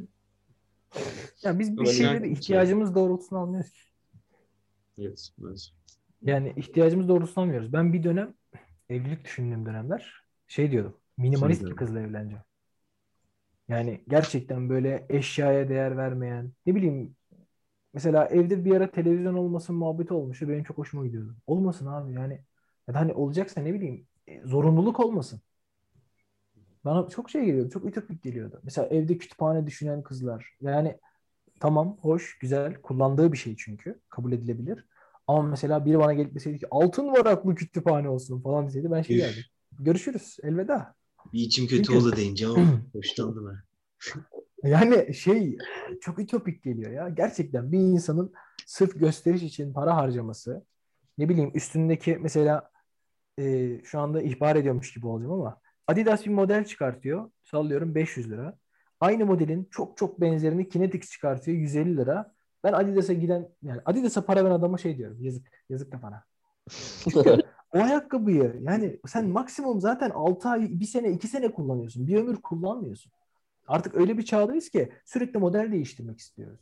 [1.43, 3.79] Ya biz bir şeyleri ihtiyacımız doğrultusunda almıyoruz ki.
[4.97, 5.29] Evet.
[5.37, 5.73] maalesef.
[6.21, 7.73] Yani ihtiyacımız doğrultusunda almıyoruz.
[7.73, 8.33] Ben bir dönem
[8.89, 10.93] evlilik düşündüğüm dönemler şey diyordum.
[11.17, 11.71] Minimalist Şimdi.
[11.71, 12.43] bir kızla evleneceğim.
[13.67, 17.15] Yani gerçekten böyle eşyaya değer vermeyen ne bileyim
[17.93, 20.49] mesela evde bir ara televizyon olmasın muhabbeti olmuştu.
[20.49, 21.35] Benim çok hoşuma gidiyordu.
[21.47, 22.41] Olmasın abi yani.
[22.87, 25.41] Ya da hani olacaksa ne bileyim e, zorunluluk olmasın.
[26.85, 27.69] Bana çok şey geliyordu.
[27.69, 28.59] Çok ütopik geliyordu.
[28.63, 30.57] Mesela evde kütüphane düşünen kızlar.
[30.61, 30.97] Yani
[31.59, 32.75] tamam, hoş, güzel.
[32.81, 33.99] Kullandığı bir şey çünkü.
[34.09, 34.85] Kabul edilebilir.
[35.27, 39.19] Ama mesela biri bana gelip deseydi ki altın varaklı kütüphane olsun falan deseydi ben şey
[39.19, 39.43] derdim.
[39.79, 40.37] Görüşürüz.
[40.43, 40.95] Elveda.
[41.33, 43.53] Bir içim kötü Çünkü- oldu deyince ama hoşlandım ha.
[44.63, 45.57] Yani şey
[46.01, 47.09] çok ütopik geliyor ya.
[47.09, 48.33] Gerçekten bir insanın
[48.65, 50.65] sırf gösteriş için para harcaması
[51.17, 52.71] ne bileyim üstündeki mesela
[53.39, 57.31] e, şu anda ihbar ediyormuş gibi olacağım ama Adidas bir model çıkartıyor.
[57.43, 58.57] Sallıyorum 500 lira.
[58.99, 62.33] Aynı modelin çok çok benzerini Kinetix çıkartıyor 150 lira.
[62.63, 65.17] Ben Adidas'a giden yani Adidas'a para veren adama şey diyorum.
[65.21, 65.47] Yazık.
[65.69, 66.23] Yazık kafana.
[67.73, 72.07] O ayakkabıyı yani sen maksimum zaten 6 ay, 1 sene, 2 sene kullanıyorsun.
[72.07, 73.11] Bir ömür kullanmıyorsun.
[73.67, 76.59] Artık öyle bir çağdayız ki sürekli model değiştirmek istiyoruz.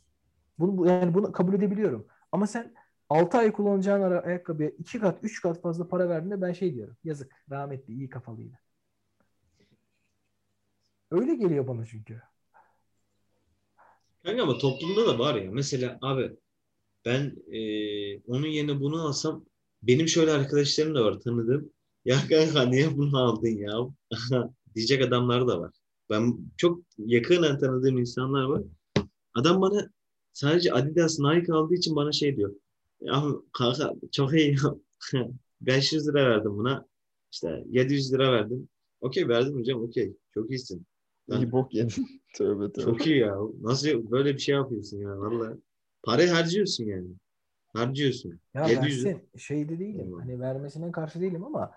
[0.58, 2.06] Bunu bu- yani bunu kabul edebiliyorum.
[2.32, 2.74] Ama sen
[3.08, 6.96] 6 ay kullanacağın ayakkabıya 2 kat, 3 kat fazla para verdiğinde ben şey diyorum.
[7.04, 7.32] Yazık.
[7.50, 8.58] Rahmetli, iyi kafalıydı.
[11.10, 12.22] Öyle geliyor bana çünkü.
[14.24, 15.50] Kanka ama toplumda da var ya.
[15.50, 16.36] Mesela abi
[17.04, 17.60] ben e,
[18.20, 19.44] onun yerine bunu alsam
[19.82, 21.72] benim şöyle arkadaşlarım da var tanıdığım.
[22.04, 23.72] Ya kanka niye bunu aldın ya?
[24.74, 25.72] Diyecek adamlar da var.
[26.10, 28.62] Ben çok yakından tanıdığım insanlar var.
[29.34, 29.90] Adam bana
[30.32, 32.54] sadece Adidas Nike aldığı için bana şey diyor.
[33.00, 34.56] Ya kanka çok iyi.
[35.60, 36.86] 500 lira verdim buna.
[37.32, 38.68] İşte 700 lira verdim.
[39.00, 40.16] Okey verdim hocam okey.
[40.34, 40.86] Çok iyisin.
[41.28, 42.06] İyi bok yedin.
[42.34, 42.84] tövbe tövbe.
[42.84, 43.36] Çok iyi ya.
[43.60, 45.56] Nasıl böyle bir şey yapıyorsun ya vallahi.
[46.02, 47.08] Parayı harcıyorsun yani.
[47.72, 48.40] Harcıyorsun.
[48.54, 50.04] Ya 700 versin şeyde değilim.
[50.04, 50.20] Tamam.
[50.20, 51.72] Hani vermesine karşı değilim ama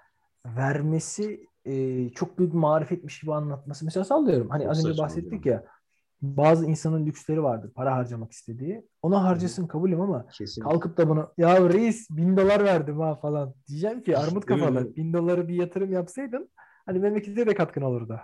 [0.46, 3.86] vermesi e, çok büyük bir marifetmiş gibi anlatması.
[3.86, 4.50] Mesela sallıyorum.
[4.50, 5.54] Hani Çok az önce bahsettik ya.
[5.54, 5.66] ya.
[6.22, 7.72] Bazı insanın lüksleri vardır.
[7.76, 8.88] Para harcamak istediği.
[9.02, 10.62] Ona harcasın kabulüm ama Kesin.
[10.62, 13.54] kalkıp da bunu ya reis bin dolar verdim ha falan.
[13.68, 14.96] Diyeceğim ki armut kafalı.
[14.96, 16.50] Bin doları bir yatırım yapsaydın
[16.86, 18.20] hani memlekete de katkın olurdu.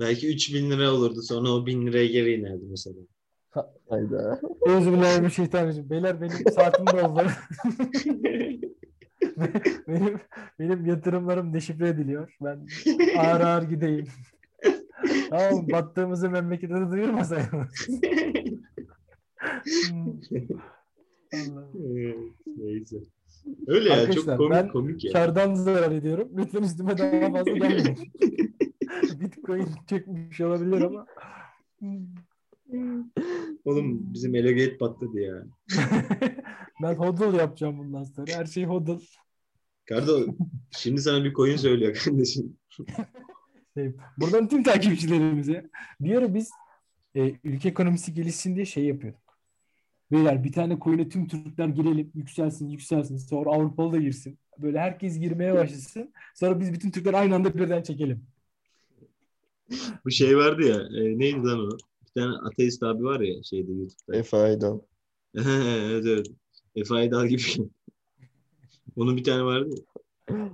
[0.00, 1.22] Belki 3000 lira olurdu.
[1.22, 2.96] Sonra o 1000 liraya geri inerdi mesela.
[3.88, 4.40] Hayda.
[4.66, 5.90] Euzubillahimineşşeytanirracim.
[5.90, 7.26] Beyler benim saatim doldu.
[9.88, 10.20] benim
[10.58, 12.36] benim yatırımlarım deşifre ediliyor.
[12.40, 12.66] Ben
[13.18, 14.06] ağır ağır gideyim.
[15.30, 17.88] tamam battığımızı memlekete de duyurmasaydınız.
[19.88, 20.20] Hmm.
[22.46, 22.96] Neyse.
[23.66, 25.12] Öyle ya çok Arkadaşlar, komik ben komik ya.
[25.12, 26.28] Kardan zarar ediyorum.
[26.36, 28.12] Lütfen üstüme daha fazla gelmeyin.
[29.20, 31.06] Bitcoin çekmiş olabilir ama.
[33.64, 35.42] Oğlum bizim Elogate patladı ya.
[36.82, 38.32] ben hodl yapacağım bundan sonra.
[38.32, 39.00] Her şey hodl.
[39.84, 40.26] Kardo
[40.70, 42.56] şimdi sana bir coin söylüyor kardeşim.
[43.74, 46.50] Şey, Buradan tüm takipçilerimize bir ara biz
[47.14, 49.38] e, ülke ekonomisi gelişsin diye şey yapıyorduk.
[50.12, 53.16] Beyler bir tane coin'e tüm Türkler girelim, yükselsin, yükselsin.
[53.16, 54.38] Sonra Avrupalı da girsin.
[54.58, 56.12] Böyle herkes girmeye başlasın.
[56.34, 58.26] Sonra biz bütün Türkler aynı anda birden çekelim.
[60.04, 61.70] Bu şey vardı ya e, neydi lan o?
[62.02, 64.16] Bir tane ateist abi var ya şeyde YouTube'da.
[64.16, 64.80] Efe Aydal.
[65.34, 66.26] evet evet.
[66.74, 67.42] Efe Aydal gibi.
[68.96, 69.84] Onun bir tane vardı ya.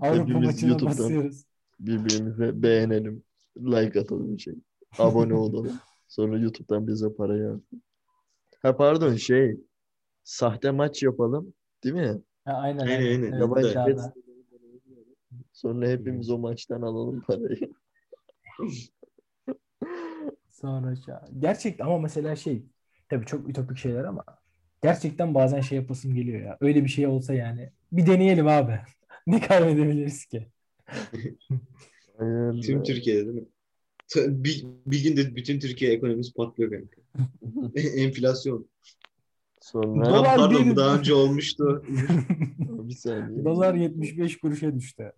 [0.00, 0.98] Avrupa Hepimiz maçına YouTube'dan.
[0.98, 1.44] basıyoruz.
[1.80, 3.22] Birbirimize beğenelim.
[3.56, 4.54] Like atalım şey.
[4.98, 5.80] Abone olalım.
[6.08, 7.82] Sonra YouTube'dan bize para yazsın.
[8.62, 9.60] Ha pardon şey.
[10.24, 11.54] Sahte maç yapalım.
[11.84, 12.22] Değil mi?
[12.44, 12.78] Ha, aynen.
[12.86, 13.22] Aynen, aynen.
[13.22, 14.14] Evet, Yabancı dışarıda.
[15.52, 17.70] Sonra hepimiz o maçtan alalım parayı.
[20.60, 21.14] Sonra şey.
[21.38, 22.62] Gerçekten ama mesela şey
[23.08, 24.24] tabii çok ütopik şeyler ama
[24.82, 26.58] gerçekten bazen şey yapasım geliyor ya.
[26.60, 27.70] Öyle bir şey olsa yani.
[27.92, 28.80] Bir deneyelim abi.
[29.26, 30.48] ne kaybedebiliriz ki?
[32.62, 33.44] Tüm Türkiye'de değil mi?
[34.16, 37.00] Bir, bir günde bütün Türkiye ekonomisi patlıyor kanka.
[37.80, 38.68] Enflasyon.
[39.60, 41.84] Sonra Dolar pardon bir- bu daha önce olmuştu.
[42.58, 43.44] bir saniye.
[43.44, 45.12] Dolar 75 kuruşa düştü.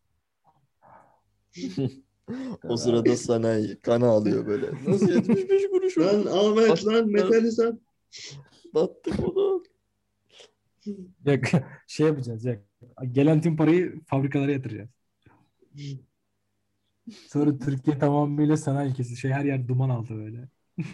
[2.69, 4.67] O sırada sanayi kana alıyor böyle.
[4.87, 6.27] Nasıl 75 kuruş lan?
[6.27, 7.75] Ahmet lan metali sat.
[8.75, 9.63] Battık oğlum.
[11.25, 11.41] Ya,
[11.87, 12.61] şey yapacağız ya.
[13.13, 14.89] Gelen tüm parayı fabrikalara yatıracağız.
[17.29, 19.17] Sonra Türkiye tamamıyla sanayi ülkesi.
[19.17, 20.49] Şey her yer duman altı böyle.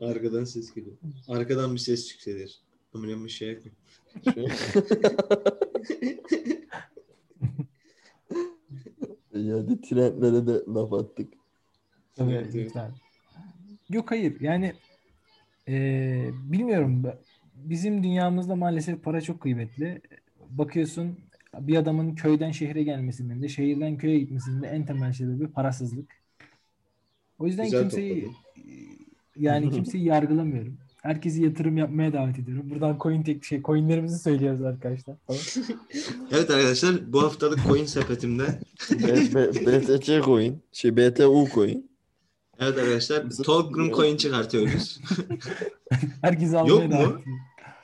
[0.00, 0.96] Arkadan ses geliyor.
[1.28, 2.60] Arkadan bir ses yükselir.
[2.94, 3.76] Ömrüm bir şey yapayım.
[9.34, 11.34] Yani trendlere de laf attık.
[12.18, 12.54] Evet, evet.
[12.54, 12.90] lütfen.
[13.90, 14.72] Yok hayır yani
[15.66, 17.02] eee, bilmiyorum
[17.54, 20.00] bizim dünyamızda maalesef para çok kıymetli.
[20.50, 21.18] Bakıyorsun
[21.60, 26.20] bir adamın köyden şehre gelmesinin de şehirden köye gitmesinin de en temel sebebi parasızlık.
[27.38, 28.36] O yüzden Güzel kimseyi topladın.
[29.36, 30.78] yani kimseyi yargılamıyorum.
[31.02, 32.70] Herkesi yatırım yapmaya davet ediyorum.
[32.70, 35.16] Buradan coin tek şey coinlerimizi söylüyoruz arkadaşlar.
[35.26, 35.40] Falan.
[36.32, 38.60] Evet arkadaşlar bu haftalık coin sepetimde
[39.66, 40.62] BTC coin.
[40.72, 41.90] Şey BTU coin.
[42.58, 45.00] Evet arkadaşlar token coin çıkartıyoruz.
[46.22, 46.94] Herkesi almaya Yok mu?
[46.94, 47.22] ediyorum.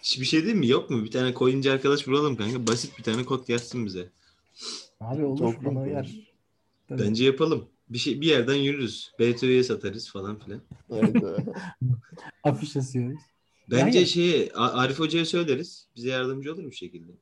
[0.03, 0.69] Hiç bir şey değil mi?
[0.69, 1.05] Yok mu?
[1.05, 2.67] Bir tane coinci arkadaş bulalım kanka.
[2.67, 4.09] Basit bir tane kod yazsın bize.
[5.01, 6.11] Abi olur uyar.
[6.89, 7.03] Tabii.
[7.03, 7.65] Bence yapalım.
[7.91, 9.13] Bir şey bir yerden yürürüz.
[9.21, 10.61] BTU'ya satarız falan filan.
[12.45, 13.21] Afiş asıyoruz.
[13.71, 15.89] Bence Yani- şeyi Arif Hoca'ya söyleriz.
[15.97, 17.13] Bize yardımcı olur bir şekilde.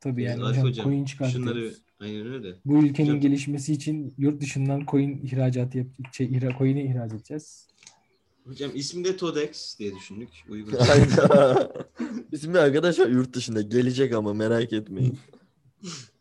[0.00, 1.50] Tabii yani Arif hocam, Hocam coin çıkartıyoruz.
[1.50, 2.54] şunları aynen öyle.
[2.64, 7.66] Bu ülkenin Hocam- gelişmesi için yurt dışından coin ihracatı yap şey, ihra, coin'i ihraç edeceğiz.
[8.44, 10.28] Hocam ismi de Todex diye düşündük.
[10.48, 10.72] Uygun.
[10.78, 11.72] Hayda.
[12.32, 13.62] Bizim bir arkadaş var yurt dışında.
[13.62, 15.18] Gelecek ama merak etmeyin.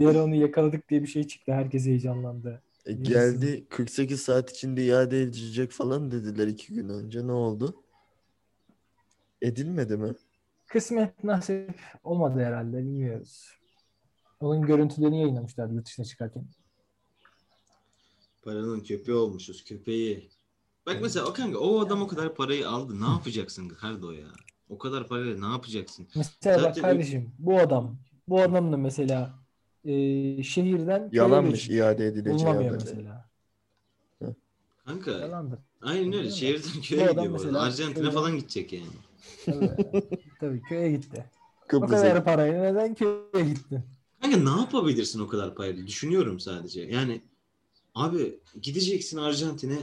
[0.00, 1.52] Bir ara onu yakaladık diye bir şey çıktı.
[1.52, 2.62] Herkes heyecanlandı.
[2.86, 7.26] E, geldi 48 saat içinde iade edilecek falan dediler iki gün önce.
[7.26, 7.82] Ne oldu?
[9.42, 10.14] Edilmedi mi?
[10.66, 13.50] Kısmet nasip olmadı herhalde bilmiyoruz.
[14.40, 16.44] Onun görüntülerini yayınlamışlar yurt dışına çıkarken.
[18.42, 19.64] Paranın köpeği olmuşuz.
[19.64, 20.30] Köpeği.
[20.86, 23.00] Bak mesela o kanka o adam o kadar parayı aldı.
[23.00, 24.28] Ne yapacaksın Kardo ya?
[24.68, 26.08] O kadar parayla ne yapacaksın?
[26.16, 27.96] Mesela bak Zaten- kardeşim bu adam
[28.28, 29.39] bu adam da mesela
[29.84, 32.70] e, şehirden köye Yalanmış göç- iade edileceği haberi.
[32.70, 33.30] mesela.
[34.86, 35.58] Kanka Yalandır.
[35.82, 36.30] aynen öyle.
[36.30, 38.86] Şehirden köye gidiyor mesela Arjantin'e şöyle- falan gidecek yani.
[39.46, 40.02] Tabii,
[40.40, 41.24] tabii köye gitti.
[41.64, 43.82] O Kıbrıs'a kadar parayla neden köye gitti?
[44.22, 45.86] Kanka ne yapabilirsin o kadar parayla?
[45.86, 46.82] Düşünüyorum sadece.
[46.82, 47.20] Yani
[47.94, 49.78] abi gideceksin Arjantin'e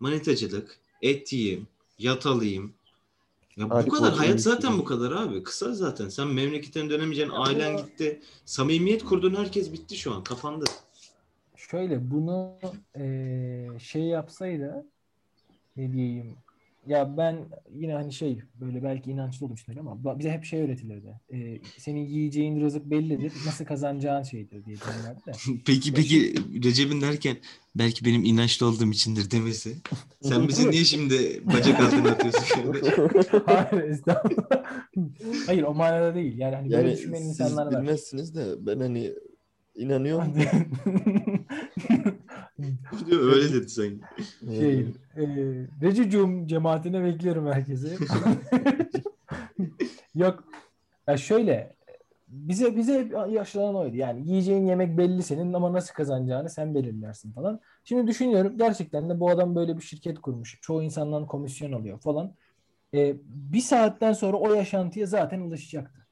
[0.00, 1.66] manitacılık, et yiyeyim,
[1.98, 2.72] yat alayım.
[3.56, 4.78] Ya bu Hadi kadar hayat zaten istiyorum.
[4.78, 5.42] bu kadar abi.
[5.42, 6.08] Kısa zaten.
[6.08, 7.34] Sen memleketine dönemeyeceksin.
[7.34, 8.20] Ailen gitti.
[8.44, 10.24] Samimiyet kurduğun herkes bitti şu an.
[10.24, 10.64] Kapandı.
[11.56, 12.58] Şöyle bunu
[12.96, 14.86] eee, şey yapsaydı
[15.76, 16.34] ne diyeyim
[16.86, 17.36] ya ben
[17.74, 21.20] yine hani şey böyle belki inançlı düşünüyorum ama bize hep şey öğretilirdi.
[21.30, 23.32] Eee, senin yiyeceğin rızık bellidir.
[23.46, 25.32] Nasıl kazanacağın şeydir diye dinlerdi de.
[25.66, 27.36] Peki peki Recep'in derken
[27.74, 29.76] belki benim inançlı olduğum içindir demesi.
[30.22, 32.74] Sen bize niye şimdi bacak altına atıyorsun?
[33.46, 34.64] Hayır estağfurullah.
[35.46, 36.38] Hayır o manada değil.
[36.38, 37.82] Yani hani böyle Yani düşünmeyen siz insanlar var.
[37.82, 39.12] bilmezsiniz de ben hani
[39.74, 40.34] inanıyorum.
[43.10, 44.00] Öyle dedi sanki.
[44.46, 44.80] şey,
[45.16, 45.22] e,
[45.82, 47.96] Recicum cemaatine bekliyorum herkesi.
[50.14, 50.44] Yok.
[51.06, 51.74] Ya şöyle
[52.32, 53.96] bize bize yaşlanan oydu.
[53.96, 57.60] Yani yiyeceğin yemek belli senin ama nasıl kazanacağını sen belirlersin falan.
[57.84, 60.58] Şimdi düşünüyorum gerçekten de bu adam böyle bir şirket kurmuş.
[60.62, 62.34] Çoğu insandan komisyon alıyor falan.
[62.94, 66.06] E, bir saatten sonra o yaşantıya zaten ulaşacaktı.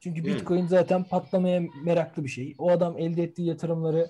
[0.00, 0.36] Çünkü Yani.
[0.36, 2.54] Bitcoin zaten patlamaya meraklı bir şey.
[2.58, 4.06] O adam elde ettiği yatırımları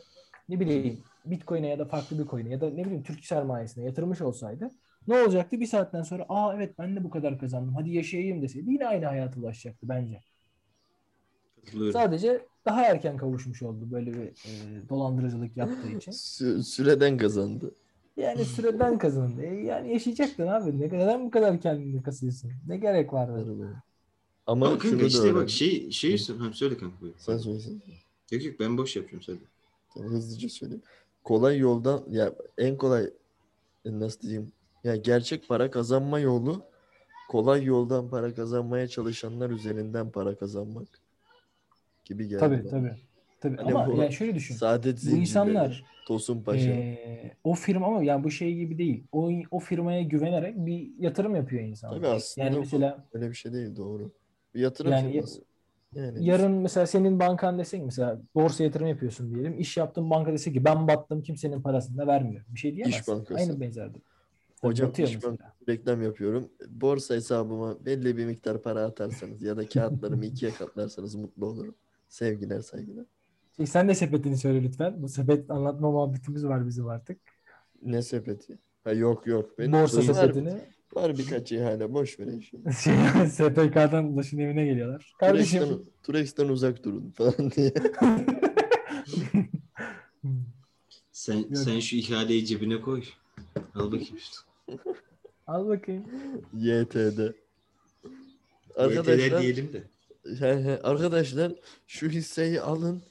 [0.48, 4.20] ne bileyim Bitcoin'e ya da farklı bir coin'e ya da ne bileyim Türk sermayesine yatırmış
[4.20, 4.68] olsaydı
[5.06, 5.60] ne olacaktı?
[5.60, 9.06] Bir saatten sonra aa evet ben de bu kadar kazandım hadi yaşayayım deseydi yine aynı
[9.06, 10.22] hayata ulaşacaktı bence.
[11.88, 16.20] Sadece daha erken kavuşmuş oldu böyle bir e, dolandırıcılık yaptığı için.
[16.20, 17.74] Sü- süreden kazandı.
[18.16, 19.42] Yani süreden kazandı.
[19.42, 20.80] E, yani yaşayacaktın abi.
[20.80, 22.52] Ne, neden bu kadar kendini kasıyorsun?
[22.66, 23.30] Ne gerek var?
[24.46, 27.14] Ama, Ama şunu kanka işte bak şey şey ha, söyle kanka buyur.
[27.18, 27.76] Sen söylesene.
[28.32, 29.40] Yok yok ben boş yapıyorum söyle.
[29.94, 30.82] Tamam, hızlıca söyleyeyim.
[31.24, 33.04] Kolay yoldan ya en kolay
[33.84, 34.52] e, nasıl diyeyim?
[34.84, 36.62] Ya gerçek para kazanma yolu
[37.28, 40.88] kolay yoldan para kazanmaya çalışanlar üzerinden para kazanmak
[42.04, 42.70] gibi geldi Tabii bana.
[42.70, 42.96] tabii.
[43.40, 44.54] Tabii Hani ama bu yani şöyle düşün.
[44.54, 46.70] Saadet Bu insanlar Tosun Paşa.
[46.70, 49.04] Ee, o firma ama yani bu şey gibi değil.
[49.12, 51.90] O, o firmaya güvenerek bir yatırım yapıyor insan.
[51.90, 54.10] Tabii aslında Yani mesela Öyle bir şey değil doğru.
[54.54, 55.42] Bir yatırım Yani- firması.
[55.94, 59.58] Yani yarın mesela senin bankan desen ki mesela borsa yatırım yapıyorsun diyelim.
[59.60, 62.44] İş yaptığın banka dese ki ben battım kimsenin parasını da vermiyor.
[62.48, 63.14] Bir şey diyemezsin.
[63.14, 63.40] bankası.
[63.40, 64.02] Aynı benzerdir.
[64.60, 65.54] Hocam Batıyor pişman mesela.
[65.68, 66.48] reklam yapıyorum.
[66.68, 71.74] Borsa hesabıma belli bir miktar para atarsanız ya da kağıtlarımı ikiye katlarsanız mutlu olurum.
[72.08, 73.06] Sevgiler saygılar.
[73.56, 75.02] Şey, sen de sepetini söyle lütfen.
[75.02, 77.20] Bu sepet anlatma muhabbetimiz var bizim artık.
[77.82, 78.58] Ne sepeti?
[78.84, 79.58] Ha yok yok.
[79.58, 80.52] Benim Borsa sepetini.
[80.52, 80.60] var
[80.96, 82.74] birkaç ihale boş verin şimdi.
[82.84, 82.94] Şey,
[83.28, 85.12] SPK'dan ulaşın evine geliyorlar.
[85.20, 85.60] Kardeşim.
[85.60, 87.72] Turex'ten, Turex'ten uzak durun falan diye.
[91.12, 91.56] Sen Yok.
[91.56, 93.02] sen şu ihaleyi cebine koy.
[93.74, 94.16] Al bakayım.
[95.46, 96.04] Al bakayım.
[96.54, 97.18] YTD.
[98.76, 99.82] Arkadaşlar Arkadaşlar, diyelim de.
[100.38, 101.52] he he, arkadaşlar
[101.86, 103.02] şu hisseyi alın.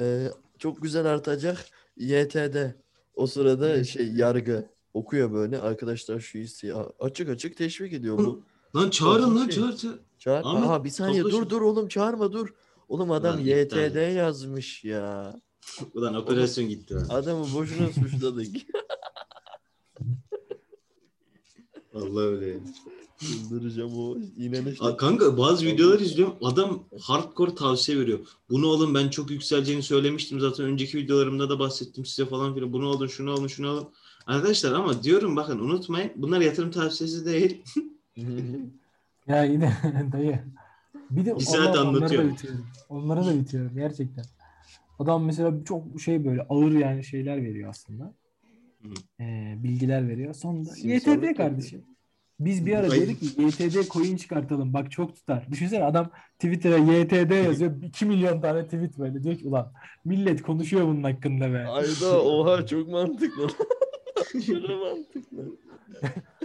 [0.00, 0.28] Ee,
[0.58, 1.66] çok güzel artacak.
[1.96, 2.56] YTD.
[3.14, 5.60] O sırada şey yargı okuyor böyle.
[5.60, 8.42] Arkadaşlar şu hisseyi a- açık açık teşvik ediyor bu.
[8.76, 9.54] Lan çağırın lan Şey.
[9.62, 9.98] çağır çağır.
[10.18, 10.44] Çağır.
[10.44, 12.54] Ahmet, Aha bir saniye topla dur dur oğlum çağırma dur.
[12.88, 14.16] Oğlum adam Lan YTD et.
[14.16, 15.36] yazmış ya.
[15.94, 17.06] Ulan operasyon gitti lan.
[17.08, 18.56] Adamı boşuna suçladık.
[21.94, 22.46] Vallahi öyle.
[22.46, 22.58] ya.
[23.20, 24.86] Çıldıracağım o inanışla.
[24.86, 26.36] Aa, kanka bazı videolar izliyorum.
[26.42, 28.18] Adam hardcore tavsiye veriyor.
[28.50, 30.66] Bunu alın ben çok yükseleceğini söylemiştim zaten.
[30.66, 32.72] Önceki videolarımda da bahsettim size falan filan.
[32.72, 33.88] Bunu alın şunu alın şunu alın.
[34.26, 36.12] Arkadaşlar ama diyorum bakın unutmayın.
[36.16, 37.62] Bunlar yatırım tavsiyesi değil.
[39.28, 39.72] Ya yine
[40.12, 40.40] dayı.
[41.10, 42.28] Bir de Bir saat onları anlatıyorum.
[42.30, 42.66] da bitiyorum.
[42.88, 44.24] Onları da bitiyorum gerçekten.
[44.98, 48.14] Adam mesela çok şey böyle ağır yani şeyler veriyor aslında.
[49.20, 50.34] Ee, bilgiler veriyor.
[50.34, 51.82] Sonunda YTD kardeşim.
[52.40, 54.74] Biz bir ara dedik ki YTD coin çıkartalım.
[54.74, 55.46] Bak çok tutar.
[55.50, 57.72] Düşünsene adam Twitter'a YTD yazıyor.
[57.82, 59.24] 2 milyon tane tweet böyle.
[59.24, 59.72] Diyor ki ulan
[60.04, 61.66] millet konuşuyor bunun hakkında be.
[61.66, 63.48] Ayda oha çok mantıklı.
[64.36, 65.56] Aşırı mantıklı.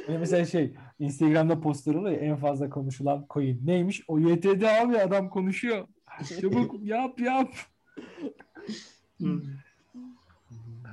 [0.20, 3.68] Mesela şey Instagram'da poster oluyor en fazla konuşulan coin.
[3.68, 4.04] Neymiş?
[4.08, 5.88] O YTD abi adam konuşuyor.
[6.42, 7.54] Çabuk yap yap.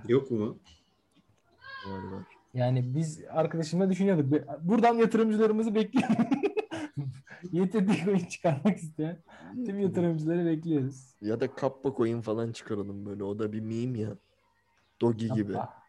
[0.08, 0.58] Yok mu?
[1.86, 2.22] Var var.
[2.54, 4.48] Yani biz arkadaşımla düşünüyorduk.
[4.62, 6.16] Buradan yatırımcılarımızı bekliyoruz.
[7.52, 9.18] YTD coin çıkarmak isteyen
[9.66, 11.14] tüm yatırımcıları bekliyoruz.
[11.20, 13.24] Ya da kappa coin falan çıkaralım böyle.
[13.24, 14.10] O da bir meme ya.
[15.00, 15.52] Dogi gibi.
[15.52, 15.85] Yapma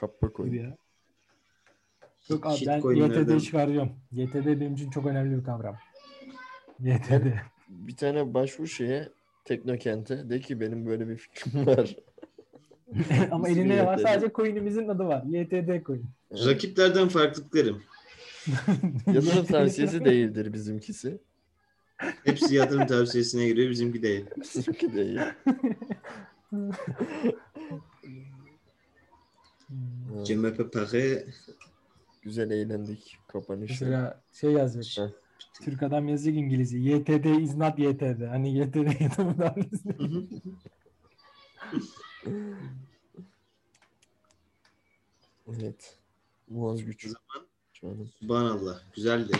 [0.00, 0.52] Kappa coin.
[0.52, 0.76] ya.
[2.28, 3.90] Yok abi ben YTD çıkaracağım.
[4.12, 5.76] YTD benim için çok önemli bir kavram.
[6.80, 7.26] YTD.
[7.68, 9.08] Bir tane başvur şeye
[9.44, 11.96] Teknokent'e de ki benim böyle bir fikrim var.
[13.30, 13.98] Ama elinde ne var?
[13.98, 15.22] Sadece coin'imizin adı var.
[15.22, 16.04] YTD coin.
[16.32, 17.82] Rakiplerden farklılıklarım.
[19.06, 21.18] Yatırım tavsiyesi değildir bizimkisi.
[22.24, 24.24] Hepsi yatırım tavsiyesine giriyor bizimki değil.
[24.36, 25.20] Bizimki değil.
[30.24, 31.26] CMP Pare
[32.22, 33.18] Güzel eğlendik.
[33.28, 33.70] Kapanış.
[33.70, 35.08] Mesela şey yazacak.
[35.08, 35.12] Heh.
[35.64, 36.78] Türk adam yazacak İngilizce.
[36.78, 38.28] YTD is not YTD.
[38.28, 39.94] Hani YTD tavsiyesi.
[45.56, 45.98] Evet.
[46.48, 47.08] Muaz güç.
[48.20, 48.80] Subhanallah.
[48.94, 49.32] Güzeldi.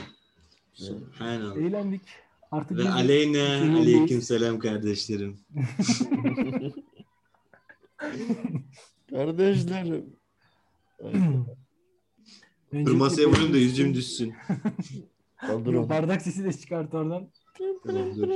[0.79, 0.95] Güzel.
[0.95, 1.57] Subhanallah.
[1.57, 2.03] Eğlendik.
[2.51, 5.41] Artık Ve aleyna aleyküm selam kardeşlerim.
[9.11, 10.18] Kardeşlerim.
[12.73, 14.35] Öncelikle masaya vurayım da yüzüm düşsün.
[15.37, 15.91] Kaldır Yok, onu.
[15.91, 17.29] Bardak sesi de çıkart oradan.
[17.87, 18.29] Tamam dur.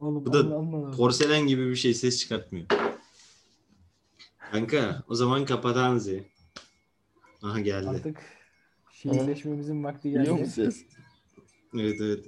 [0.00, 0.90] Oğlum Bu da.
[0.96, 2.66] Porselen gibi bir şey ses çıkartmıyor.
[4.52, 6.08] Kanka o zaman kapatan Z.
[7.42, 7.88] Aha geldi.
[7.88, 8.22] Artık
[8.92, 10.46] şehirleşmemizin vakti geldi.
[10.46, 10.84] ses?
[11.74, 12.24] Evet evet.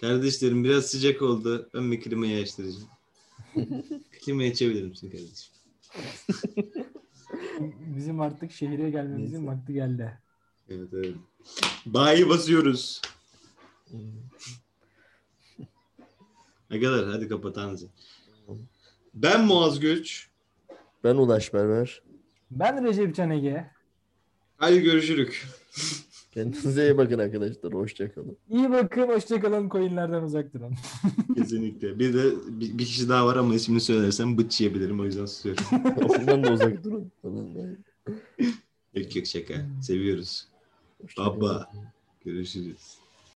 [0.00, 1.70] Kardeşlerim biraz sıcak oldu.
[1.74, 2.88] Ben bir klimayı açtıracağım.
[4.24, 5.55] klimayı açabilir misin kardeşim?
[7.96, 9.46] Bizim artık şehire gelmemizin Neyse.
[9.46, 10.18] vakti geldi.
[10.68, 11.14] Evet evet.
[11.86, 13.02] Bayi basıyoruz.
[16.70, 17.08] Ne kadar?
[17.08, 17.84] Hadi kapatan Z.
[19.14, 20.30] Ben Muaz Göç.
[21.04, 22.02] Ben Ulaş Berber.
[22.50, 23.70] Ben Recep Can Ege.
[24.56, 25.46] Hadi görüşürük.
[26.36, 27.72] Kendinize iyi bakın arkadaşlar.
[27.72, 28.36] Hoşçakalın.
[28.50, 30.74] İyi bakın, hoşçakalın, coinlerden uzak durun.
[31.34, 31.98] Kesinlikle.
[31.98, 35.64] Bir de bir, bir kişi daha var ama ismini söylersem bıç yiyebilirim o yüzden susuyorum.
[36.20, 37.12] Ondan da uzak durun.
[38.94, 39.54] Yok yok şaka.
[39.82, 40.48] Seviyoruz.
[41.02, 41.40] Hoşçakalın.
[41.40, 41.70] Baba.
[42.24, 42.98] Görüşürüz.